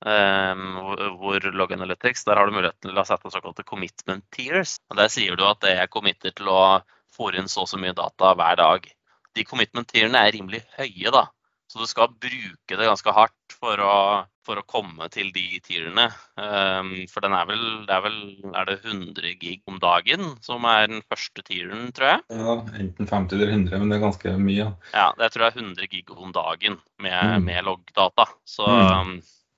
[0.00, 0.78] Um,
[1.20, 4.78] hvor Log Analytics, Der har du muligheten til å sette såkalte commitment tears.
[4.88, 6.80] og Der sier du at det er committer til å
[7.20, 8.88] får inn så og så mye data hver dag.
[9.36, 11.28] De commitment-tierene er rimelig høye, da.
[11.70, 13.96] Så du skal bruke det ganske hardt for å,
[14.42, 16.08] for å komme til de tierne.
[16.34, 18.16] Um, for den er vel, det er vel
[18.50, 22.24] er det 100 gig om dagen som er den første tieren, tror jeg?
[22.40, 24.66] Ja, enten 50 eller 100, men det er ganske mye.
[24.96, 27.46] Ja, jeg tror det er 100 gig om dagen med, mm.
[27.46, 28.26] med loggdata.
[28.42, 29.14] Så mm.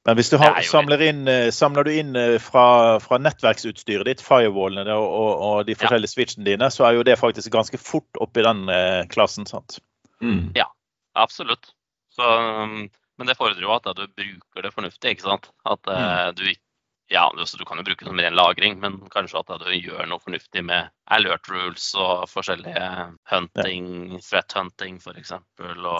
[0.09, 4.25] Men hvis du har, samler, inn, eh, samler, du inn eh, fra, fra nettverksutstyret ditt,
[4.25, 6.15] firewallene og, og, og, de forskjellige ja.
[6.17, 9.47] switchene dine, så er jo det faktisk ganske fort oppi den eh, klassen.
[9.47, 9.79] sant?
[10.19, 10.51] Mm.
[10.59, 10.67] Ja,
[11.15, 11.71] absolutt.
[12.13, 12.89] Så, um,
[13.19, 15.15] men det fordrer jo at du bruker det fornuftig.
[15.15, 15.49] ikke sant?
[15.63, 16.35] At mm.
[16.41, 16.67] du ikke
[17.13, 20.21] ja, du kan jo bruke det som ren lagring, men kanskje at du gjør noe
[20.23, 22.87] fornuftig med alert rules og forskjellige
[23.29, 24.19] hunting, ja.
[24.25, 25.33] threat hunting f.eks.
[25.33, 25.41] Og...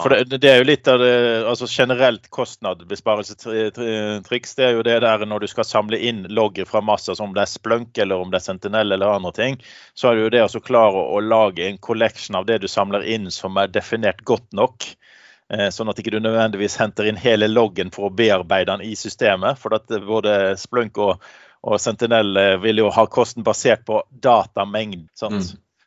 [0.01, 4.55] For det, det, er jo litt av det altså generelt kostnadsbesparelsestriks.
[4.57, 7.41] Det er jo det der når du skal samle inn logger fra masser, som det
[7.45, 9.53] er Splunk eller om det er Sentinel eller andre ting,
[9.93, 13.03] så er det jo det å klare å, lage en collection av det du samler
[13.05, 14.83] inn som er definert godt nok.
[15.49, 18.93] Eh, sånn at ikke du nødvendigvis henter inn hele loggen for å bearbeide den i
[18.99, 19.59] systemet.
[19.61, 21.27] For at både Splunk og,
[21.63, 25.09] og Sentinel eh, vil jo ha kosten basert på datamengden.
[25.21, 25.43] Mm.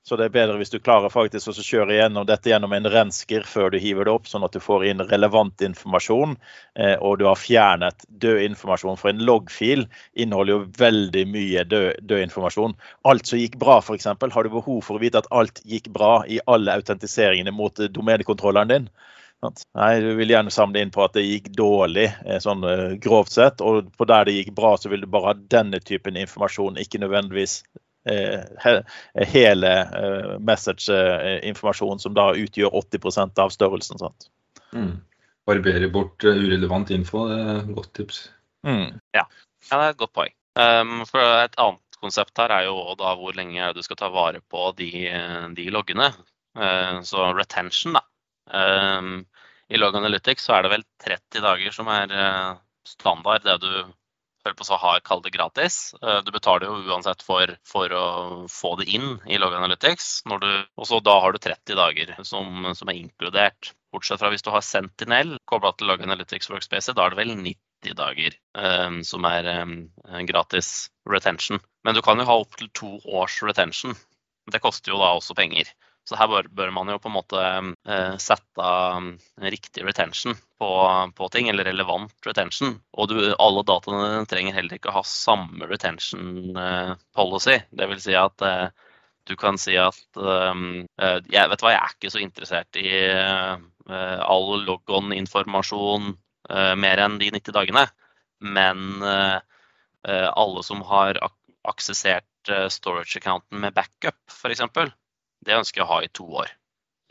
[0.07, 3.43] Så det er bedre hvis du klarer faktisk å kjøre gjennom dette gjennom en rensker
[3.43, 6.37] før du hiver det opp, sånn at du får inn relevant informasjon,
[6.79, 9.01] eh, og du har fjernet død informasjon.
[9.01, 9.83] For en loggfil
[10.15, 12.77] inneholder jo veldig mye død, død informasjon.
[13.11, 14.07] Alt som gikk bra, f.eks.
[14.07, 18.71] Har du behov for å vite at alt gikk bra i alle autentiseringene mot domenekontrolleren
[18.77, 18.89] din,
[19.77, 23.35] Nei, du vil gjerne samle inn på at det gikk dårlig, eh, sånn eh, grovt
[23.37, 23.63] sett.
[23.65, 27.01] Og på der det gikk bra, så vil du bare ha denne typen informasjon, ikke
[27.03, 27.59] nødvendigvis
[28.11, 28.41] eh,
[29.35, 29.73] hele
[30.41, 34.01] message-informasjon som da utgjør 80% av størrelsen.
[34.03, 34.31] sant?
[34.73, 34.97] Mm.
[35.47, 38.25] Barbere bort urelevant info, det er et godt tips.
[38.67, 38.99] Mm.
[39.15, 39.27] Ja.
[39.71, 40.35] ja, det er et godt poeng.
[40.57, 44.41] Um, for et annet konsept her er jo da hvor lenge du skal ta vare
[44.41, 44.91] på de,
[45.57, 46.11] de loggene.
[46.57, 48.03] Uh, så retention, da.
[48.47, 49.27] Um,
[49.69, 53.95] I Log Analytics så er det vel 30 dager som er uh, standard, det du
[54.55, 55.95] på så har kall det gratis.
[56.03, 60.23] Uh, du betaler jo uansett for, for, å få det inn i Log Analytics.
[60.31, 63.73] og så da har du 30 dager som, som, er inkludert.
[63.91, 67.35] Bortsett fra hvis du har Sentinel kobla til Log Analytics Workspace, da er det vel
[67.35, 69.77] 90 dager um, som er um,
[70.29, 71.59] gratis retention.
[71.85, 73.99] Men du kan jo ha opptil to års retention.
[74.47, 75.71] Det koster jo da også penger.
[76.07, 79.09] Så her bør, bør, man jo på en måte eh, sette um,
[79.43, 80.69] riktig retention på,
[81.19, 82.77] på, ting, eller relevant retention.
[82.95, 87.57] Og du, alle dataene trenger heller ikke å ha samme retention eh, policy.
[87.75, 88.69] Det vil si at eh,
[89.27, 92.87] du kan si at um, eh, jeg, vet hva, jeg er ikke så interessert i
[93.11, 93.57] uh,
[94.23, 97.83] all logon-informasjon uh, mer enn de 90 dagene.
[98.47, 99.41] Men uh,
[100.07, 101.35] alle som har ak
[101.67, 104.63] aksessert storage-accounten med backup, f.eks.,
[105.45, 106.55] det ønsker jeg å ha i to år.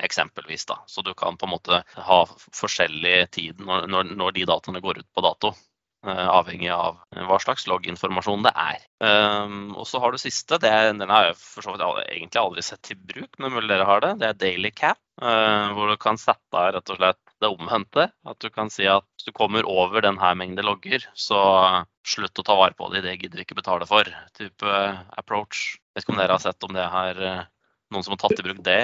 [0.03, 0.81] Eksempelvis da.
[0.87, 2.19] Så du kan på en måte ha
[2.55, 5.55] forskjellig tid når, når, når de dataene går ut på dato.
[6.05, 8.83] Uh, avhengig av hva slags logginformasjon det er.
[9.01, 10.59] Um, og så har du siste.
[10.61, 13.87] Det, den har jeg for så vidt egentlig aldri sett til bruk, men mulig dere
[13.89, 14.11] har det.
[14.21, 14.99] Det er daily cap.
[15.17, 18.05] Uh, hvor du kan sette av rett og slett det omvendte.
[18.27, 21.41] At du kan si at hvis du kommer over denne mengde logger, så
[22.05, 23.01] slutt å ta vare på det.
[23.07, 24.11] Det gidder vi ikke betale for.
[24.37, 25.79] Type uh, approach.
[25.95, 27.25] Vet ikke om dere har sett om det har
[27.93, 28.83] noen som har tatt i bruk det?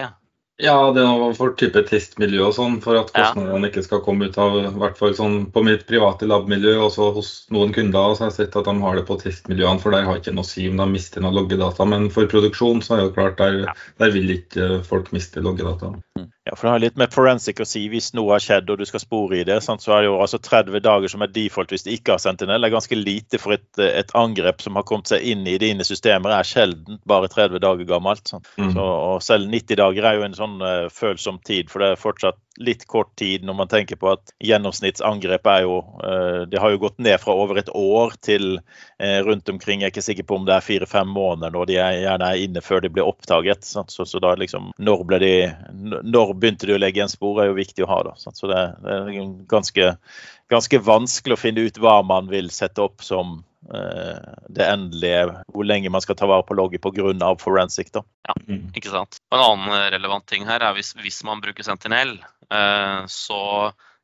[0.62, 3.72] Ja, det er for type testmiljø og sånn, for at kostnadene ja.
[3.72, 6.76] ikke skal komme ut av i hvert fall sånn på mitt private labmiljø.
[6.86, 9.96] Også hos noen kunder så har jeg sett at de har det på testmiljøene, for
[9.96, 11.88] der har ikke noe å si om de mister noen loggedata.
[11.90, 13.72] Men for produksjon så er det klart, der,
[14.04, 15.96] der vil ikke folk miste loggedata.
[16.20, 16.30] Mm.
[16.52, 17.86] Ja, for Det har litt med forensic å si.
[17.88, 20.18] Hvis noe har skjedd og du skal spore i det, sant, så er det jo
[20.20, 22.60] altså 30 dager som er default hvis det ikke har sentinel.
[22.60, 25.88] Det er ganske lite for et, et, angrep som har kommet seg inn i dine
[25.88, 26.36] systemer.
[26.36, 28.34] er sjelden bare 30 dager gammelt.
[28.60, 28.74] Mm.
[28.76, 32.04] Så, og selv 90 dager er jo en sånn uh, følsom tid, for det er
[32.04, 36.74] fortsatt litt kort tid når man tenker på at gjennomsnittsangrep er jo uh, Det har
[36.74, 39.82] jo gått ned fra over et år til uh, rundt omkring.
[39.82, 42.44] Jeg er ikke sikker på om det er fire-fem måneder når de er, gjerne er
[42.46, 43.64] inne før de blir oppdaget.
[43.68, 45.34] Så, så, da liksom Når ble de
[46.04, 48.02] Når begynte du å legge en spor, er jo viktig å ha.
[48.10, 48.18] Da.
[48.20, 49.14] Så det, er
[49.52, 49.94] ganske,
[50.52, 53.40] ganske, vanskelig å finne ut hva man vil sette opp som
[53.74, 57.36] eh, det endelige, hvor lenge man skal ta vare på logget pga.
[57.40, 57.92] forensic.
[57.94, 58.04] Da.
[58.28, 58.72] Ja, mm.
[58.76, 59.22] ikke sant.
[59.32, 62.41] Og en annen relevant ting her er hvis, hvis man bruker Sentinel, eh,
[63.08, 63.42] så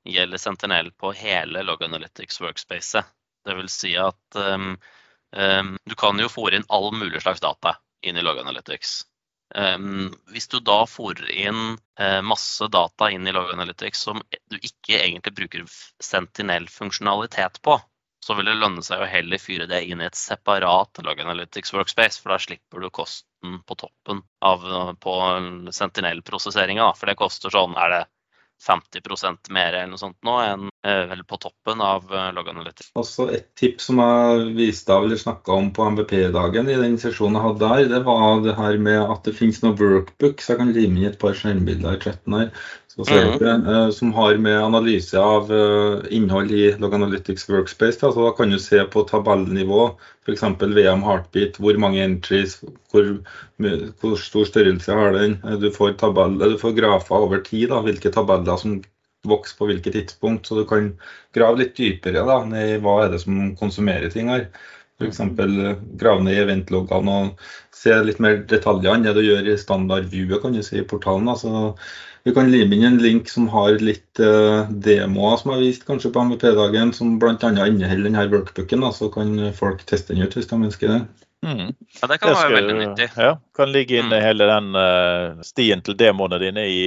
[0.08, 3.04] gjelder Sentinel på hele Log Analytics workspace.
[3.46, 4.78] Det vil si at um,
[5.36, 9.02] um, du kan jo fòre inn all mulig slags data inn i Log Analytics.
[9.56, 14.20] Um, hvis du da fòrer inn uh, masse data inn i Log Analytics som
[14.52, 15.64] du ikke egentlig bruker
[16.04, 17.78] Sentinel-funksjonalitet på,
[18.24, 21.72] så vil det lønne seg å heller fyre det inn i et separat Log Analytics
[21.76, 24.68] workspace, for da slipper du kosten på toppen av
[25.00, 25.16] på
[25.72, 26.90] Sentinel-prosesseringa.
[27.00, 28.04] For det koster sånn er det
[28.64, 32.90] 50% mer eller noe sånt nå enn eh, vel på toppen av eh, Log Analytics.
[33.00, 37.38] Også et tips som jeg viste av eller snakka om på MVP-dagen i den sesjonen
[37.38, 40.64] jeg hadde der, det var det her med at det finnes noen workbook, så jeg
[40.64, 42.52] kan lime inn et par skjermbilder i chatten her.
[42.98, 43.92] Mm -hmm.
[43.92, 45.52] som har med analyse av
[46.10, 48.00] innhold i Log Analytics Workspace.
[48.02, 48.12] Da.
[48.12, 49.92] Så da kan du se på tabellnivå,
[50.26, 50.44] f.eks.
[50.62, 53.18] VM Heartbeat, hvor mange entries, hvor,
[54.02, 55.38] hvor, stor størrelse har den.
[55.62, 58.82] Du får, tabell, du får grafer over tid, da, hvilke tabeller som
[59.28, 60.48] vokser på hvilket tidspunkt.
[60.48, 60.90] Så du kan
[61.38, 64.50] grave litt dypere da, i hva er det som konsumerer ting her.
[64.98, 65.22] F.eks.
[66.02, 70.42] grave ned i eventloggene og se litt mer detaljer enn det du gjør i standardviewet
[70.42, 71.30] kan du si, i portalen.
[71.30, 71.76] Altså,
[72.28, 76.12] vi kan lime inn en link som har litt uh, demoer som er vist kanskje
[76.12, 77.38] på MVP-dagen, som bl.a.
[77.40, 78.84] inneholder denne workbooken.
[78.84, 81.00] Da, så kan folk teste den ut hvis de ønsker det.
[81.46, 81.70] Mm.
[82.02, 83.08] Ja, Det kan det skal, være veldig nyttig.
[83.16, 84.26] Ja, Kan ligge inne mm.
[84.26, 86.82] hele den uh, stien til demoene dine i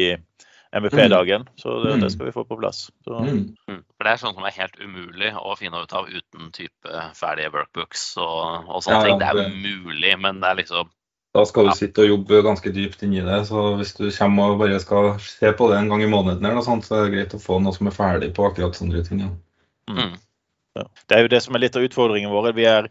[0.76, 1.48] MVP-dagen.
[1.48, 1.57] Mm.
[1.57, 2.11] Så det, det, mm.
[2.11, 2.90] skal vi få på plass.
[3.09, 3.57] Mm.
[3.64, 3.83] mm.
[3.96, 7.57] For Det er sånn som er helt umulig å finne ut av uten type ferdige
[7.57, 9.22] workbooks og, og sånne ja, ting.
[9.22, 10.92] Det er mulig, men det er liksom
[11.37, 13.38] da skal du sitte og jobbe ganske dypt inni det.
[13.47, 16.59] Så hvis du kommer og bare skal se på det en gang i måneden, eller
[16.59, 19.05] noe sånt, så er det greit å få noe som er ferdig på akkurat sånne
[19.07, 19.23] ting.
[19.23, 19.31] Ja.
[19.95, 20.16] Mm.
[20.79, 20.87] Ja.
[21.07, 22.51] Det er jo det som er litt av utfordringen vår.
[22.59, 22.90] Vi er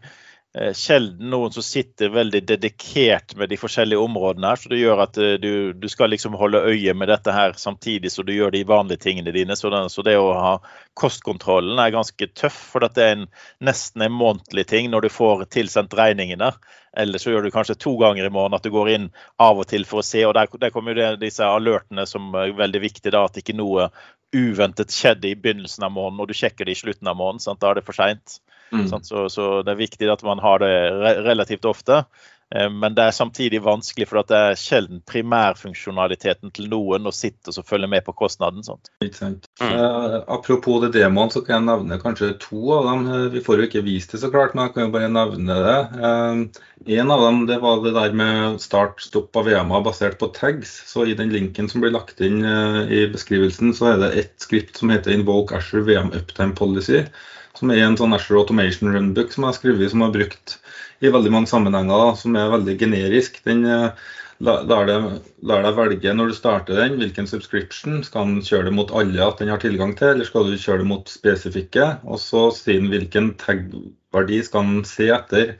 [0.74, 4.58] sjelden noen som sitter veldig dedikert med de forskjellige områdene her.
[4.58, 8.10] Så det gjør at eh, du, du skal liksom holde øye med dette her samtidig
[8.10, 9.54] som du gjør de vanlige tingene dine.
[9.56, 10.56] Så det, så det å ha
[10.98, 13.24] kostkontrollen er ganske tøff, for det er en,
[13.62, 16.50] nesten en månedlig ting når du får tilsendt regningene.
[16.98, 19.70] Eller så gjør du kanskje to ganger i morgen at du går inn av og
[19.70, 20.24] til for å se.
[20.26, 23.54] og Der, der kommer jo det, disse alertene som er veldig viktige, da, at ikke
[23.54, 23.92] noe
[24.34, 27.46] uventet skjedde i begynnelsen av måneden, og du sjekker det i slutten av måneden.
[27.46, 27.62] Sant?
[27.62, 28.40] Da er det for seint.
[28.72, 28.88] Mm.
[29.02, 32.04] Så, så, det er viktig at man har det re relativt ofte.
[32.54, 37.54] Eh, men det er samtidig vanskelig, for det er sjelden primærfunksjonaliteten til noen å sitte
[37.54, 38.64] og følge med på kostnaden.
[38.66, 38.90] Sånt.
[39.02, 39.70] Mm.
[39.70, 43.06] Eh, apropos det demoen, så kan jeg nevne kanskje to av dem.
[43.34, 45.78] Vi får jo ikke vist det så klart, men jeg kan jo bare nevne det.
[46.10, 46.66] Eh,
[47.00, 50.72] en av dem det var det der med start-stopp av VM-a basert på tags.
[50.90, 54.38] Så i den linken som blir lagt inn eh, i beskrivelsen, så er det ett
[54.42, 57.04] skript som heter Invoke Asher VM Uptime Policy.
[57.58, 60.56] Som er en sånn Ashore Automation Runbook som jeg har skrevet, som har brukt
[61.00, 63.40] i veldig mange sammenhenger, da, som er veldig generisk.
[63.46, 64.08] Den eh,
[64.40, 68.00] lar deg velge når du starter den, hvilken subscription.
[68.06, 70.84] Skal den kjøre det mot alle at den har tilgang til, eller skal du kjøre
[70.84, 71.90] det mot spesifikke?
[72.06, 75.54] Og så sier den hvilken tag-verdi skal den se etter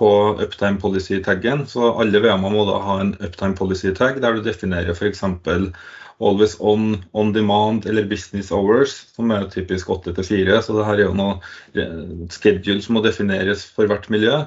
[0.00, 1.66] på uptime policy-taggen.
[1.68, 5.24] Så alle VM-er må da ha en uptime policy-tag, der du definerer f.eks.
[6.20, 10.60] Always on, on demand eller business hours, som er typisk 8 til 4.
[10.62, 11.38] Så det her er jo noe
[11.72, 14.42] eh, schedule som må defineres for hvert miljø.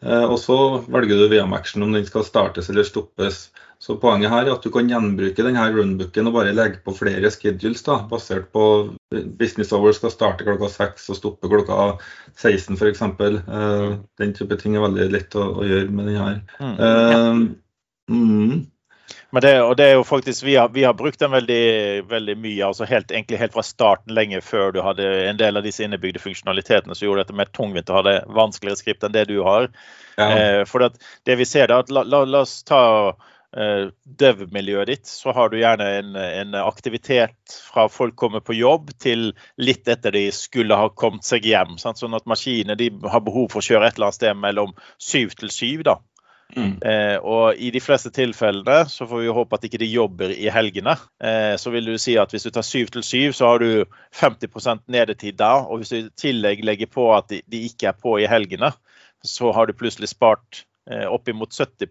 [0.00, 3.48] Eh, og så velger du VM-action om den skal startes eller stoppes.
[3.78, 7.30] Så Poenget her er at du kan gjenbruke denne runbooken og bare legge på flere
[7.30, 8.64] schedules, da, basert på
[9.38, 11.76] business hours skal starte klokka 6 og stoppe klokka
[12.34, 13.04] 16 f.eks.
[13.46, 16.32] Uh, den type ting er veldig lett å, å gjøre med denne.
[16.58, 16.74] Mm.
[16.82, 18.58] Uh, mm.
[19.30, 22.36] Men det, og det er jo faktisk, Vi har, vi har brukt den veldig, veldig
[22.40, 25.84] mye, altså helt, egentlig helt fra starten, lenge før du hadde en del av disse
[25.84, 29.42] innebygde funksjonalitetene som gjorde dette mer tungvint å ha det vanskeligere skript enn det du
[29.44, 29.68] har.
[30.16, 30.30] Ja.
[30.30, 30.94] Eh, for det,
[31.28, 32.80] det vi ser da, la, la, la oss ta
[33.52, 33.92] eh,
[34.24, 39.34] dev-miljøet ditt, så har du gjerne en, en, aktivitet fra folk kommer på jobb til
[39.60, 41.76] litt etter de skulle ha kommet seg hjem.
[41.76, 42.00] Sant?
[42.00, 42.80] Sånn at maskinene
[43.12, 45.84] har behov for å kjøre et eller annet sted mellom syv til syv.
[45.92, 46.00] da.
[46.56, 46.78] Mm.
[46.80, 50.48] Eh, og I de fleste tilfellene så får vi håpe at ikke de jobber i
[50.52, 50.94] helgene.
[51.20, 53.84] Eh, så vil du si at Hvis du tar syv til syv, så har du
[54.16, 55.58] 50% nedetid da.
[55.68, 58.72] Og hvis du i tillegg legger på at de, de, ikke er på i helgene,
[59.24, 61.88] så har du plutselig spart eh, oppimot 70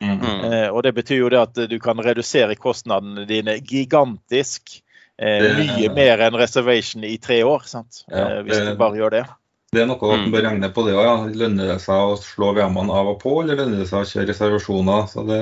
[0.00, 0.22] mm.
[0.52, 4.82] eh, Og Det betyr jo det at du kan redusere kostnadene dine gigantisk.
[5.22, 8.04] Eh, mye mer enn reservation i tre år, sant?
[8.08, 9.26] Ja, eh, hvis du bare gjør det.
[9.72, 10.10] Det er noe mm.
[10.12, 11.06] man bør regne på det òg.
[11.06, 11.12] Ja.
[11.42, 14.28] Lønner det seg å slå VM-ene av og på, eller lønner det seg å kjøre
[14.28, 15.06] reservasjoner?
[15.08, 15.38] Så Det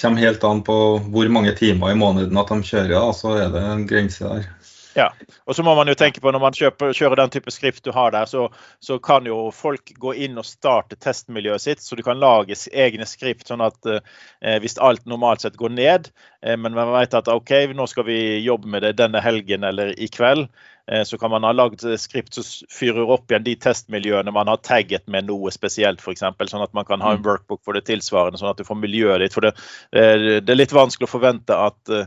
[0.00, 0.76] kommer helt an på
[1.12, 2.94] hvor mange timer i måneden at de kjører.
[2.94, 3.10] Da.
[3.12, 4.48] Så er det en grense der.
[4.94, 5.08] Ja,
[5.44, 7.90] og så må man jo tenke på Når man kjøper, kjører den type skrift du
[7.94, 8.46] har der, så,
[8.78, 11.82] så, kan jo folk gå inn og starte testmiljøet sitt.
[11.82, 16.12] Så du kan lage egne skrift, sånn at eh, hvis alt normalt sett går ned,
[16.42, 19.92] eh, men man vet at OK, nå skal vi jobbe med det denne helgen eller
[19.98, 20.48] i kveld,
[20.92, 24.60] Eh, så kan man ha lagd skript som fyrer opp igjen de testmiljøene man har
[24.60, 26.24] tagget med noe spesielt, f.eks.
[26.50, 27.24] Sånn at man kan ha en mm.
[27.24, 29.36] workbook for det tilsvarende, sånn at du får miljøet ditt.
[29.36, 29.54] For det,
[29.96, 32.04] eh, det er litt vanskelig å forvente at eh,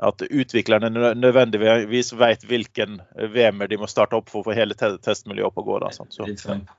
[0.00, 3.00] at utviklerne nødvendigvis vet hvilken
[3.34, 5.78] VM-er de må starte opp for å få hele testmiljøet opp og gå.
[5.82, 5.90] Da,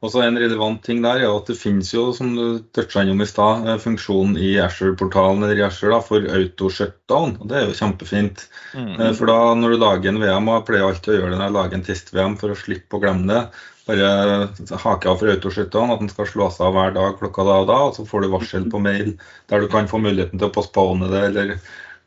[0.01, 3.21] og så En relevant ting der er at det finnes jo, som du toucha innom
[3.21, 7.38] i stad, funksjonen i Asher-portalen eller i Asher da, for auto-shutdown.
[7.41, 8.47] og Det er jo kjempefint.
[8.73, 8.95] Mm.
[8.97, 11.41] Eh, for da når du lager en VM, og jeg pleier alltid å gjøre det
[11.41, 13.43] når jeg lager en test-VM for å slippe å glemme det,
[13.89, 17.62] bare hake av for autoskytterne, at den skal slå seg av hver dag klokka da
[17.63, 17.79] og da.
[17.89, 19.15] og Så får du varsel på mail
[19.51, 21.55] der du kan få muligheten til å postpone det, eller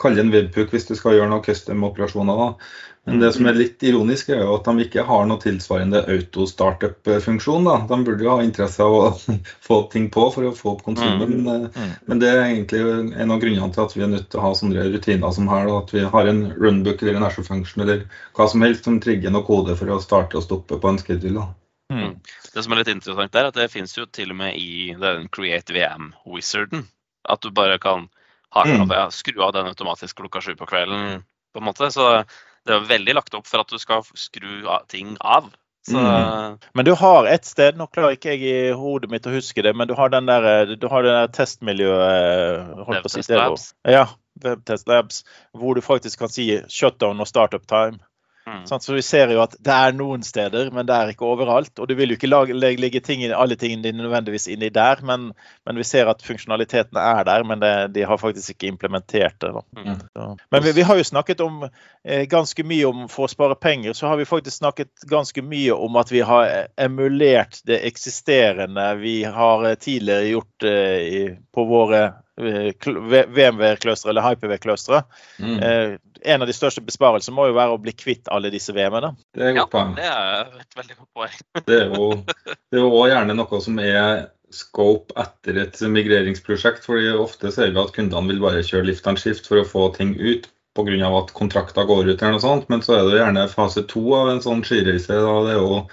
[0.05, 2.43] kalle det en webhook hvis du skal gjøre noen custom-operasjoner.
[2.45, 2.75] da.
[3.05, 7.67] Men det som er litt ironisk, er jo at de ikke har noe tilsvarende auto-startup-funksjon.
[7.69, 7.75] da.
[7.91, 9.35] De burde jo ha interesse av å
[9.67, 11.29] få opp ting på for å få opp konsumet.
[11.29, 11.43] Mm.
[11.45, 11.91] Men, mm.
[12.09, 14.55] men, det er egentlig en av grunnene til at vi er nødt til å ha
[14.57, 15.69] sånne rutiner som her.
[15.69, 15.83] Da.
[15.83, 18.07] At vi har en runbook eller en Azure function eller
[18.39, 21.45] hva som helst som trigger noe kode for å starte og stoppe på en schedule.
[21.93, 22.17] Mm.
[22.55, 25.29] Det som er litt interessant der, at det finnes jo til og med i den
[25.29, 26.89] Create VM-wizarden.
[27.29, 28.09] At du bare kan
[28.55, 28.89] haken mm.
[28.93, 29.05] det.
[29.15, 31.23] skru av den automatisk klokka sju på kvelden.
[31.55, 31.91] på en måte.
[31.95, 32.25] Så
[32.67, 35.53] det er veldig lagt opp for at du skal skru ting av.
[35.87, 36.01] Så...
[36.01, 36.59] Mm.
[36.73, 39.75] Men du har et sted, nå klarer ikke jeg i hodet mitt å huske det,
[39.77, 43.67] men du har den der, du har det der testmiljøet holdt Labs.
[43.85, 44.07] Ja,
[44.41, 48.01] Webtest Labs, hvor du faktisk kan si shutdown og startup time.
[48.47, 48.67] Mm.
[48.67, 51.79] Så vi ser jo at det er noen steder, men det er ikke overalt.
[51.81, 55.31] Og du vil jo ikke lage, legge ting, alle tingene dine nødvendigvis inni der, men,
[55.65, 59.53] men, vi ser at funksjonalitetene er der, men det, de har faktisk ikke implementert det.
[59.79, 60.37] Mm.
[60.53, 63.97] Men vi, vi, har jo snakket om eh, ganske mye om for å spare penger,
[63.97, 69.23] så har vi faktisk snakket ganske mye om at vi har emulert det eksisterende vi
[69.25, 72.05] har eh, tidligere gjort eh, i, på våre
[72.41, 75.11] VMV-kløstre eller HyperV-clusteret.
[75.39, 75.59] Mm.
[75.63, 75.97] Eh,
[76.35, 79.13] en av de største besparelsene må jo være å bli kvitt alle disse VM-ene.
[79.37, 81.37] Det er, ja, det er et veldig godt poeng.
[81.69, 86.85] det er jo òg gjerne noe som er scope etter et migreringsprosjekt.
[86.87, 89.89] fordi Ofte ser vi at kundene vil bare kjøre lift and shift for å få
[89.97, 91.11] ting ut pga.
[91.19, 92.23] at kontrakter går ut.
[92.23, 95.07] eller noe sånt, Men så er det gjerne fase to av en sånn skireise.
[95.09, 95.87] Da det er jo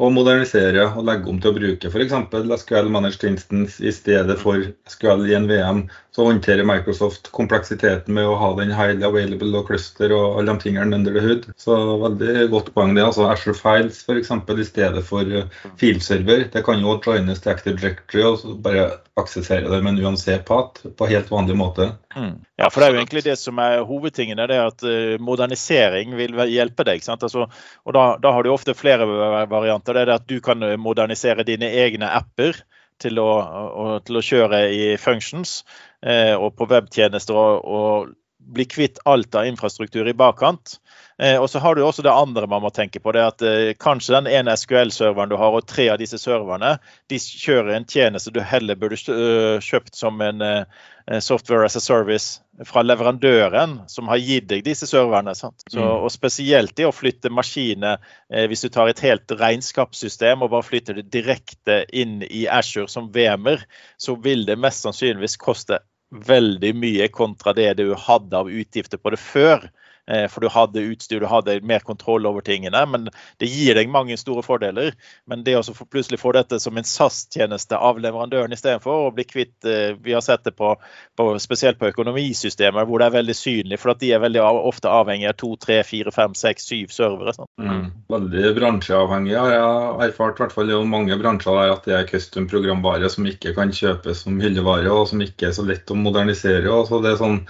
[0.00, 2.14] å modernisere og legge om til å bruke f.eks.
[2.62, 5.82] SQL Managed Instance i stedet for SQL i en VM.
[6.10, 10.64] Så håndterer Microsoft kompleksiteten med å ha den highly available og cluster og alle de
[10.64, 11.44] tingene under the hood.
[11.60, 13.04] Så veldig godt poeng det.
[13.06, 14.32] altså Azure Files f.eks.
[14.34, 16.48] i stedet for eh, filserver.
[16.50, 18.88] Det kan jo joines til Active Directory og bare
[19.20, 21.92] aksessere det med en UNC-pat på helt vanlig måte.
[22.16, 22.40] Mm.
[22.58, 24.40] Ja, for det er jo egentlig det som er hovedtingen.
[24.40, 27.06] det er at uh, Modernisering vil hjelpe deg.
[27.06, 29.06] Altså, og da, da, har du ofte flere
[29.46, 29.94] varianter.
[29.94, 32.58] Det er det at du kan modernisere dine egne apper
[33.00, 38.12] til å, å, til å kjøre i functions eh, og på webtjenester og, og,
[38.50, 40.78] bli kvitt alt av infrastruktur i bakkant.
[41.22, 43.12] Eh, og så har du også det andre man må tenke på.
[43.12, 46.78] det at eh, Kanskje den ene SQL-serveren du har, og tre av disse serverne,
[47.12, 51.82] de kjører en tjeneste du heller burde uh, kjøpt som en eh, software as a
[51.84, 55.34] service fra leverandøren som har gitt deg disse serverne.
[55.36, 55.84] Så, mm.
[55.84, 58.00] og Spesielt det å flytte maskiner,
[58.32, 62.88] eh, hvis du tar et helt regnskapssystem og bare flytter det direkte inn i Ashore
[62.88, 63.66] som VM-er,
[64.00, 69.12] så vil det mest sannsynligvis koste veldig mye kontra det du hadde av utgifter på
[69.14, 69.66] det før.
[70.10, 72.82] Eh, for du hadde utstyr, du hadde mer kontroll over tingene.
[72.86, 74.94] Men det gir deg mange store fordeler.
[75.30, 79.68] Men det å plutselig få dette som en SAS-tjeneste av leverandøren istedenfor å bli kvitt
[79.68, 80.74] eh, Vi har sett det på,
[81.16, 84.90] på, spesielt på økonomisystemer hvor det er veldig synlig, for at de er veldig ofte
[84.90, 87.34] avhengig av to, tre, fire, fem, seks, syv servere.
[87.60, 87.90] Mm.
[88.10, 90.40] Veldig bransjeavhengig har jeg erfart.
[90.40, 93.74] I hvert fall i mange bransjer der at det er custom programvare som ikke kan
[93.74, 96.66] kjøpes som hyllevare, og som ikke er så lett å modernisere.
[96.72, 97.42] Og så det er sånn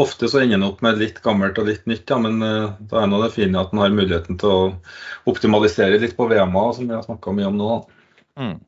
[0.00, 3.02] Ofte så ender en opp med litt gammelt og litt nytt, ja, men uh, da
[3.02, 4.64] er nå det fine at en har muligheten til å
[5.28, 7.78] optimalisere litt på VM-a, som vi har snakka mye om nå.
[8.40, 8.58] Mm.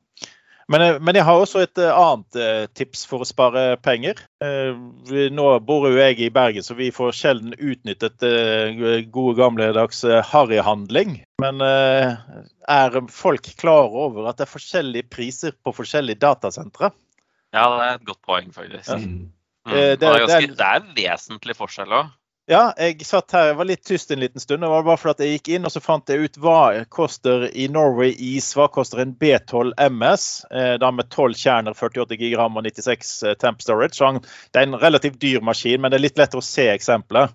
[0.73, 4.21] Men, eh, men, jeg har også et uh, annet tips for å spare penger.
[4.41, 8.25] Nå bor jo jeg i Bergen, så vi får sjelden utnyttet
[9.13, 11.19] gode gamledags harryhandling.
[11.43, 16.93] Men er folk klar over at det er forskjellige priser på forskjellige datasentre?
[17.53, 18.95] Ja, det er et godt poeng, faktisk.
[18.95, 19.01] Ja.
[19.67, 19.73] Mm.
[19.73, 19.79] Mm.
[19.79, 22.11] Det, det, er ganske, det, er vesentlig forskjell òg.
[22.51, 24.65] Ja, jeg satt her, jeg var litt tyst en liten stund.
[24.65, 27.69] Det var bare fordi jeg gikk inn og så fant jeg ut hva koster i
[27.71, 30.25] Norway Is, hva koster en B12 MS.
[30.51, 33.95] Eh, da med 12 kjerner, 48 gigram og 96 eh, temp storage.
[33.95, 37.31] Så det er en relativt dyr maskin, men det er litt lettere å se eksempelet.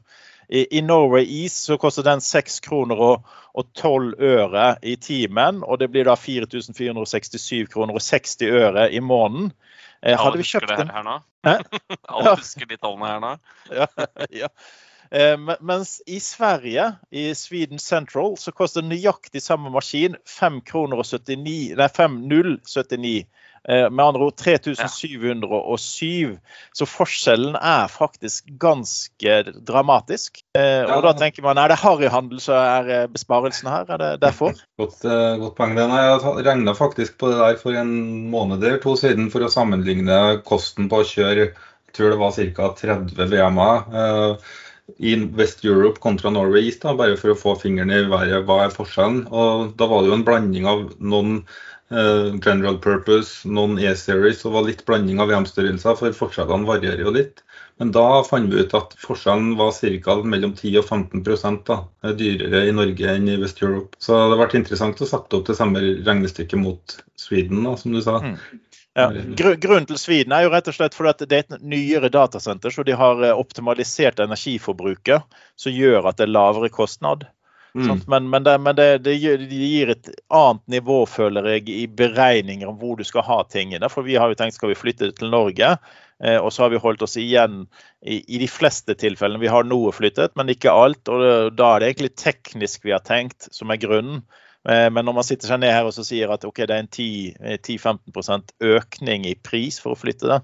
[0.49, 5.63] I, I, Norway East så koster den 6 kroner og, og 12 øre i timen.
[5.63, 9.53] Og det blir da 4467 kroner og 60 øre i måneden.
[10.01, 10.91] Eh, hadde vi kjøpt den?
[12.13, 13.31] Alle husker de tallene her nå?
[13.73, 13.87] ja,
[14.43, 14.51] ja.
[15.07, 21.07] Eh, mens i Sverige, i Sweden Central, så koster nøyaktig samme maskin 5 kroner og
[21.07, 26.37] 79, nei 5079 Eh, med andre ord 3707.
[26.77, 30.41] Så forskjellen er faktisk ganske dramatisk.
[30.57, 33.87] Eh, og da tenker man er det harryhandel som er eh, besparelsen her?
[33.89, 34.55] Er det derfor?
[34.81, 35.01] Godt,
[35.41, 35.75] godt poeng.
[35.77, 35.87] det.
[35.87, 40.39] Jeg regna faktisk på det der for en måned eller to siden for å sammenligne
[40.45, 41.49] kosten på å kjøre
[41.87, 42.67] jeg tror det var ca.
[42.77, 44.37] 30 VM-er
[44.97, 48.45] i West Europe kontra Norway East, da, bare for å få fingeren i været.
[48.47, 49.25] Hva er forskjellen?
[49.27, 51.41] Og Da var det jo en blanding av noen
[51.89, 57.43] general purpose, noen E-series og var litt blanding av VM-størrelser, for forskjellene varierer jo litt.
[57.77, 59.71] Men da fant vi ut at forskjellen var
[60.03, 60.15] ca.
[60.25, 61.77] mellom 10 og 15 da,
[62.17, 63.95] dyrere i Norge enn i West Europe.
[64.01, 67.93] Så det har vært interessant å sette opp det samme regnestykket mot Sweden, da, som
[67.93, 68.17] du sa.
[68.23, 68.37] Mm.
[68.97, 69.11] Ja.
[69.13, 72.81] Grunnen til Sweden er jo rett og slett fordi det er et nyere datasenter, så
[72.81, 77.27] de har eh, optimalisert energiforbruket, som gjør at det er lavere kostnad.
[77.77, 77.99] Mm.
[78.09, 82.79] Men, men, det, men det, det, gir et annet nivå, føler jeg, i beregninger om
[82.81, 83.89] hvor du skal ha tingene.
[83.93, 85.75] For vi har jo tenkt skal vi flytte til Norge,
[86.23, 87.65] eh, og så har vi holdt oss igjen
[88.01, 89.43] i, i, de fleste tilfellene.
[89.43, 91.03] Vi har noe flyttet, men ikke alt.
[91.05, 94.25] Og da er det egentlig teknisk vi har tenkt, som er grunnen.
[94.69, 96.83] Eh, men når man sitter seg ned her og så sier at ok, det er
[96.83, 96.89] en
[97.61, 100.39] 10-15% økning i pris for å flytte det,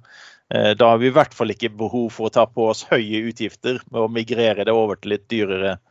[0.53, 3.25] eh, da har vi i hvert fall ikke behov for å ta på oss høye
[3.27, 5.81] utgifter med å migrere det over til litt dyrere eh,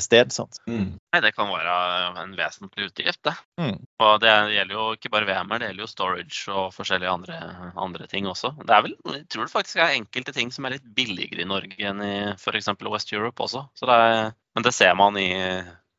[0.00, 0.32] sted.
[0.32, 0.58] sant?
[0.70, 0.94] Mm.
[0.98, 1.74] Nei, det kan være
[2.22, 3.34] en vesentlig utgift, det.
[3.60, 3.76] Mm.
[4.04, 7.38] Og det gjelder jo ikke bare VM-er, det gjelder jo storage og forskjellige andre,
[7.76, 8.54] andre ting også.
[8.62, 11.48] Det er vel, jeg tror det faktisk er enkelte ting som er litt billigere i
[11.48, 12.72] Norge enn i f.eks.
[12.92, 13.66] West Europe også.
[13.78, 15.30] Så det er, men det ser man i,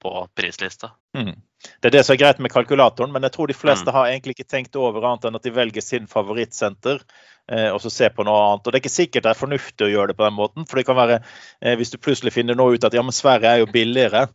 [0.03, 0.93] på prislista.
[1.17, 1.35] Mm.
[1.79, 3.95] Det er det som er greit med kalkulatoren, men jeg tror de fleste Mm.
[3.95, 6.99] har egentlig ikke tenkt over annet enn at de velger sin favorittsenter.
[7.51, 8.65] Eh, Og så se på noe annet.
[8.67, 10.67] Og Det er ikke sikkert det er fornuftig å gjøre det på den måten.
[10.69, 11.21] For det kan være,
[11.61, 14.27] eh, hvis du plutselig finner nå ut at ja, men Sverige er jo billigere,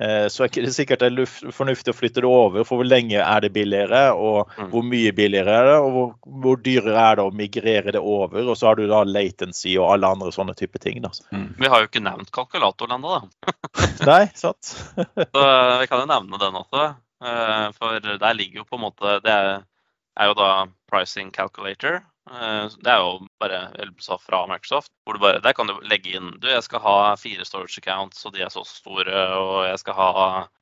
[0.00, 2.64] eh, så er ikke det sikkert det er fornuftig å flytte det over.
[2.68, 4.70] For hvor lenge er det billigere, og Mm.
[4.72, 6.10] hvor mye billigere er det, og hvor,
[6.42, 8.42] hvor dyrere er det å migrere det over.
[8.50, 11.00] Og så har du da latency og alle andre sånne type ting.
[11.02, 11.10] da.
[11.32, 13.52] Vi har jo ikke nevnt kalkulatoren ennå, da.
[14.10, 14.74] Nei, sant?
[15.34, 15.46] Så
[15.80, 16.94] vi kan jo nevne den også.
[17.24, 22.02] Eh, For der ligger jo på en måte Det er jo da pricing calculator.
[22.26, 24.90] Eh, Det er jo bare Elbsa fra Microsoft.
[25.04, 28.24] hvor du bare, Der kan du legge inn du, jeg skal ha fire storage accounts,
[28.26, 29.14] og de er så store.
[29.38, 30.10] Og jeg skal ha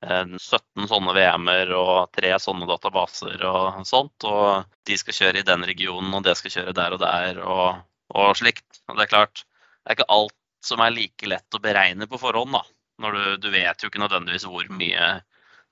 [0.03, 4.25] eh, 17 sånne VM-er og tre sånne databaser og sånt.
[4.25, 7.83] Og de skal kjøre i den regionen, og det skal kjøre der og der, og,
[8.15, 8.83] og slikt.
[8.89, 9.45] Og det er klart,
[9.85, 12.63] det er ikke alt som er like lett å beregne på forhånd, da.
[13.01, 15.07] Når du, du vet jo ikke nødvendigvis hvor mye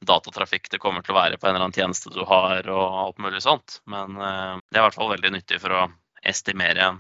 [0.07, 3.23] datatrafikk det kommer til å være på en eller annen tjeneste du har og alt
[3.23, 3.81] mulig sånt.
[3.91, 5.87] Men eh, det er i hvert fall veldig nyttig for å
[6.23, 6.95] estimere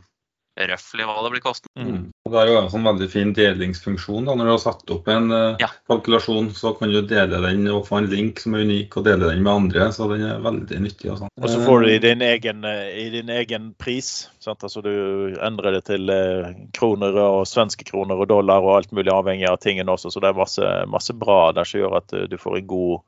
[0.72, 1.86] røftlig hva det blir kostende.
[1.86, 2.01] Mm.
[2.22, 4.26] Og Det er jo en sånn veldig fin delingsfunksjon.
[4.26, 5.68] da, Når du har satt opp en eh, Ja.
[5.90, 9.28] kalkulasjon, så kan du dele den og få en link som er unik, og dele
[9.28, 9.88] den med andre.
[9.90, 11.10] Så den er veldig nyttig.
[11.10, 11.32] Og, sånn.
[11.42, 14.28] Og så får du det i din egen, eh, i din egen pris.
[14.38, 14.62] Sant?
[14.62, 19.10] Altså Du endrer det til eh, kroner og svenske kroner og dollar og alt mulig
[19.10, 20.12] avhengig av tingene også.
[20.12, 23.00] Så det er masse, masse bra der som gjør at du får en god,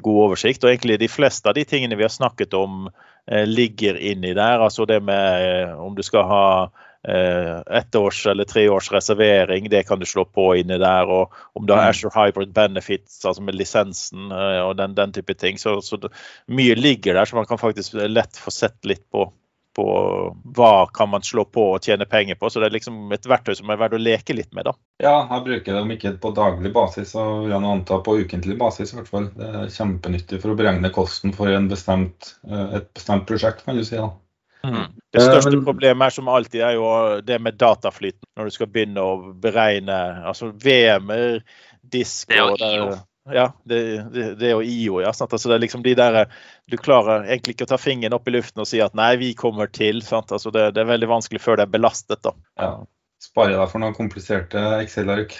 [0.00, 0.64] god oversikt.
[0.64, 2.88] Og egentlig de fleste av de tingene vi har snakket om
[3.28, 4.58] ligger inni der.
[4.60, 6.46] Altså det med om du skal ha
[7.08, 11.10] eh, ettårs eller treårs reservering, det kan du slå på inni der.
[11.10, 11.90] Og om du har Mm.
[11.90, 15.58] Azure Hybrid Benefits, altså med lisensen eh, og den, den type ting.
[15.58, 16.12] Så, så det,
[16.46, 19.32] mye ligger der, så man kan faktisk lett få sett litt på,
[19.76, 19.86] på
[20.54, 22.50] hva kan man slå på og tjene penger på.
[22.50, 24.64] Så det er liksom et verktøy som er verdt å leke litt med.
[24.70, 24.76] da.
[25.02, 28.58] Ja, jeg bruker det om ikke på daglig basis, så vil jeg anta på ukentlig
[28.58, 28.92] basis.
[28.92, 29.30] i hvert fall.
[29.36, 33.76] Det er kjempenyttig for å beregne kosten for en bestemt, eh, et bestemt prosjekt, kan
[33.76, 33.96] du si.
[33.96, 34.12] da.
[34.64, 34.92] Mm.
[35.12, 38.22] Det største Eh, men- problemet er som alltid er jo det med dataflyten.
[38.36, 41.42] Når du skal begynne å beregne altså VM-er,
[41.82, 43.00] disk Det er jo og det-.
[43.32, 45.12] Ja, det, det, det er jo IO, ja.
[45.14, 45.32] Sant?
[45.32, 46.26] Altså det er liksom de der,
[46.70, 49.34] Du klarer egentlig ikke å ta fingeren opp i luften og si at nei, vi
[49.34, 50.02] kommer til.
[50.02, 50.32] Sant?
[50.32, 52.22] Altså det, det er veldig vanskelig før det er belastet.
[52.22, 52.32] da.
[52.58, 52.72] Ja.
[53.22, 55.36] Sparer deg for noen kompliserte Excel-ark.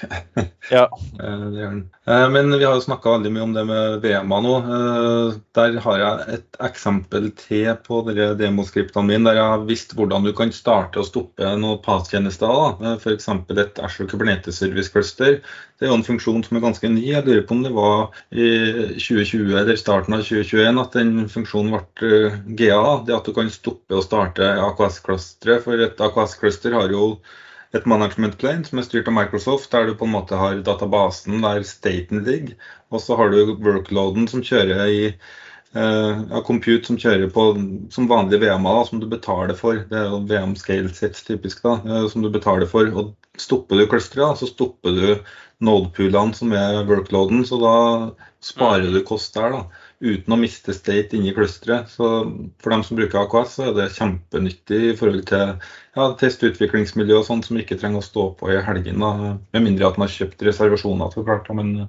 [0.71, 0.87] Ja.
[1.23, 1.73] Eh.
[2.07, 4.53] Eh, Men vi har jo snakka veldig mye om det med VMA nå.
[4.77, 7.99] Eh, Der har jeg et eksempel til på
[8.39, 12.79] demoskriptene mine, der jeg har visst hvordan du kan starte og stoppe noen PAS-tjenester.
[13.03, 13.29] F.eks.
[13.59, 15.41] et Azure Kubernetes Service Cluster.
[15.43, 17.05] Det er jo en funksjon som er ganske ny.
[17.11, 18.49] Jeg lurer på om det var i
[18.95, 22.25] 2020 eller starten av 2021 at den funksjonen ble
[22.59, 22.83] GA.
[23.07, 25.67] Det at du kan stoppe og starte AKS-klusteret.
[25.67, 27.17] For et AKS-cluster har jo
[27.73, 31.41] et management plane som er styrt av Microsoft, der du på en måte har databasen
[31.45, 32.57] der staten ligger.
[32.93, 35.05] Og så har du workloaden som kjører i
[35.77, 37.47] uh, compute som kjører på
[37.95, 39.81] som vanlige VM-er, som du betaler for.
[39.89, 42.93] Det er jo VM scale sets typisk, da, uh, som du betaler for.
[42.93, 45.07] Og stopper du clusteret, så stopper du
[45.65, 47.47] node-poolene som er workloaden.
[47.49, 47.77] Så da
[48.45, 51.91] sparer du kost der, da, uten å miste state inni clusteret.
[51.93, 52.09] Så
[52.63, 55.55] for dem som bruker AKS, så er det kjempenyttig i forhold til
[55.95, 59.01] ja, test-utviklingsmiljø og sånt som ikke trenger å stå på i helgen.
[59.05, 61.51] da, Med mindre at man har kjøpt reservasjoner, så klart.
[61.55, 61.89] men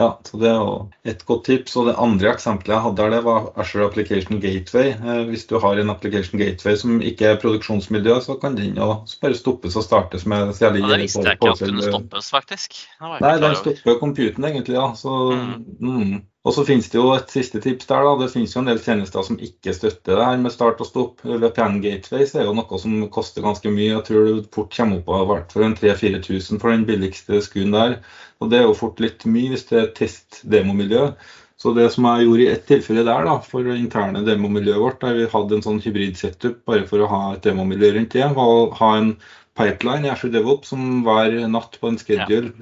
[0.00, 1.76] ja, så Det er et godt tips.
[1.76, 4.94] og Det andre eksempelet jeg hadde her, det var Azure Application Gateway.
[4.96, 8.94] Eh, hvis du har en Application Gateway som ikke er produksjonsmiljø, så kan den jo
[9.20, 12.80] bare stoppes og startes med særlig Ja, det visste jeg ikke at kunne stoppes, faktisk.
[13.20, 14.92] Nei, den stopper computen egentlig, ja.
[14.96, 15.36] Så,
[15.80, 16.22] mm.
[16.48, 18.06] Og så finnes det jo et siste tips der.
[18.06, 20.88] da, Det finnes jo en del tjenester som ikke støtter det her med start og
[20.88, 21.20] stopp.
[21.20, 23.90] VPN Gateways er jo noe som koster ganske mye.
[23.90, 27.76] Jeg tror du fort kommer opp av hvert for en 3000-4000 for den billigste skuen
[27.76, 27.98] der.
[28.40, 31.04] Og det er jo fort litt mye hvis det er test-demomiljø.
[31.60, 35.00] Så det som jeg gjorde i ett tilfelle der, da, for det interne demomiljøet vårt,
[35.04, 38.52] der vi hadde en sånn hybrid-setup bare for å ha et demomiljø rundt det, var
[38.54, 39.10] å ha en
[39.60, 42.54] pipeline i Azure DevOps som hver natt på en schedule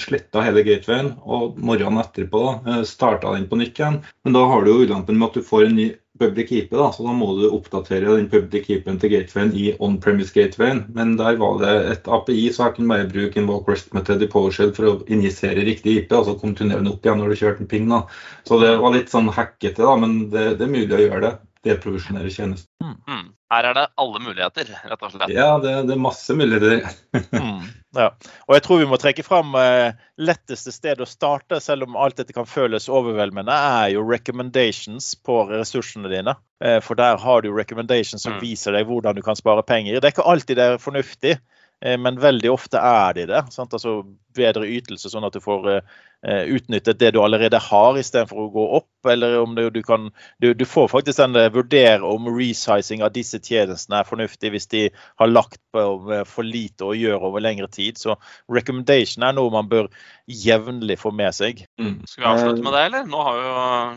[0.00, 4.00] sletta hele gatewayen, og morgenen etterpå da, starta den på nytt igjen.
[4.24, 5.90] Men da har du jo ulempen med at du får en ny
[6.22, 10.34] public IP, da, så da må du oppdatere den public IP-en til gatewayen i on-premise
[10.36, 10.84] gatewayen.
[10.96, 14.22] Men der var det et API, så jeg kunne bare bruke en walk rest method
[14.22, 17.40] i PowerShell for å injisere riktig IP, og så kom tunnelen opp igjen når du
[17.42, 17.88] kjørte en ping.
[17.90, 18.04] da.
[18.48, 21.34] Så det var litt sånn hackete, da, men det, det er mulig å gjøre det.
[21.62, 22.66] deprovisjonere tjenester.
[22.82, 23.28] Mm.
[23.52, 25.32] Her er det alle muligheter, rett og slett.
[25.34, 26.86] Ja, det, det er masse muligheter.
[27.36, 27.66] mm.
[27.98, 28.06] ja.
[28.46, 32.16] Og jeg tror vi må trekke fram eh, letteste sted å starte, selv om alt
[32.20, 36.36] dette kan føles overveldende, er jo recommendations på ressursene dine.
[36.64, 38.44] Eh, for der har du recommendations som mm.
[38.46, 40.00] viser deg hvordan du kan spare penger.
[40.00, 41.36] Det er ikke alltid det er fornuftig.
[41.84, 43.42] Eh, men veldig ofte er de det.
[43.52, 43.74] Sant?
[43.74, 44.00] Altså
[44.36, 48.66] bedre ytelse, sånn at du får uh, utnyttet det du allerede har, istedenfor å gå
[48.78, 48.88] opp.
[49.10, 53.40] Eller om det, du kan du, du, får faktisk den vurdere om resizing av disse
[53.42, 54.84] tjenestene er fornuftig hvis de
[55.18, 55.82] har lagt på
[56.28, 57.98] for lite å gjøre over lengre tid.
[57.98, 58.14] Så
[58.52, 59.90] recommendation er noe man bør
[60.30, 61.64] jevnlig få med seg.
[61.80, 61.96] Mm.
[62.06, 63.08] Skal vi avslutte med det, eller?
[63.10, 63.56] Nå har vi jo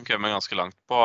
[0.09, 1.03] kommet ganske langt på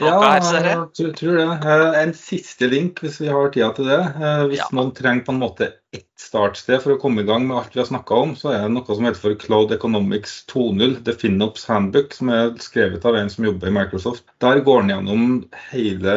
[0.00, 0.76] klokka ja, her, ser jeg.
[0.76, 1.78] Ja, tror det.
[2.02, 4.02] En siste link, hvis vi har tida til det.
[4.50, 4.68] Hvis ja.
[4.76, 7.80] noen trenger på en måte ett startsted for å komme i gang med alt vi
[7.82, 11.66] har snakka om, så er det noe som heter for Cloud Economics 2.0, The FinOps
[11.70, 14.24] Handbook, som er skrevet av en som jobber i Microsoft.
[14.42, 15.22] Der går han gjennom
[15.70, 16.16] hele,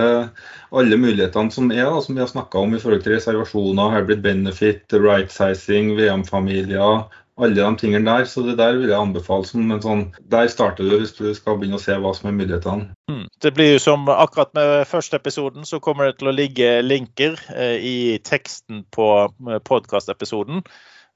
[0.72, 4.26] alle mulighetene som er, da, som vi har snakka om i forhold til reservasjoner, hybrid
[4.26, 7.06] benefit, right sizing, VM-familier,
[7.38, 8.26] alle de tingene der.
[8.26, 11.60] Så det der vil jeg anbefale som en sånn Der starter du hvis du skal
[11.60, 12.90] begynne å se hva som er mulighetene.
[13.12, 13.26] Mm.
[13.44, 17.38] Det blir jo som akkurat med første episoden, så kommer det til å ligge linker
[17.54, 20.66] eh, i teksten på eh, podkastepisoden.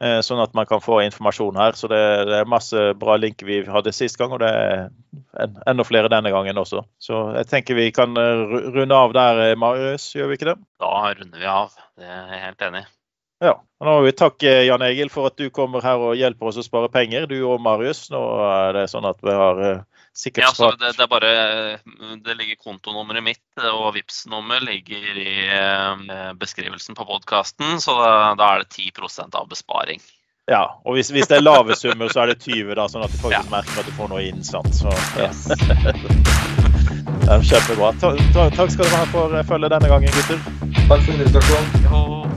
[0.02, 1.76] Eh, sånn at man kan få informasjon her.
[1.78, 2.00] Så det,
[2.30, 4.88] det, er masse bra linker vi hadde sist gang, og det er
[5.44, 6.82] en, enda flere denne gangen også.
[7.02, 10.58] Så jeg tenker vi kan runde av der, Marius, gjør vi ikke det?
[10.82, 12.90] Da runder vi av, det er jeg helt enig i.
[13.42, 13.56] Ja.
[13.58, 16.60] og Nå vil vi takke Jan Egil for at du kommer her og hjelper oss
[16.62, 17.26] å spare penger.
[17.30, 18.04] Du og Marius.
[18.14, 19.62] Nå er det sånn at vi har
[20.18, 21.34] sikkert ja, spart det, det, er bare,
[22.26, 27.80] det ligger kontonummeret mitt, og vips nummer ligger i uh, beskrivelsen på podkasten.
[27.82, 30.02] Så da, da, er det 10% av besparing.
[30.52, 33.14] Ja, og hvis, hvis, det er lave summer, så er det 20 da, sånn at
[33.14, 33.54] du faktisk ja.
[33.54, 34.44] merker at du får noe inn.
[34.44, 34.74] sant?
[34.76, 35.30] Så, ja.
[35.30, 35.48] Yes.
[37.52, 37.94] Kjempebra.
[38.02, 40.44] Ta, ta, takk skal du ha for følget denne gangen, gutter.
[40.90, 42.31] Takk for invitasjonen.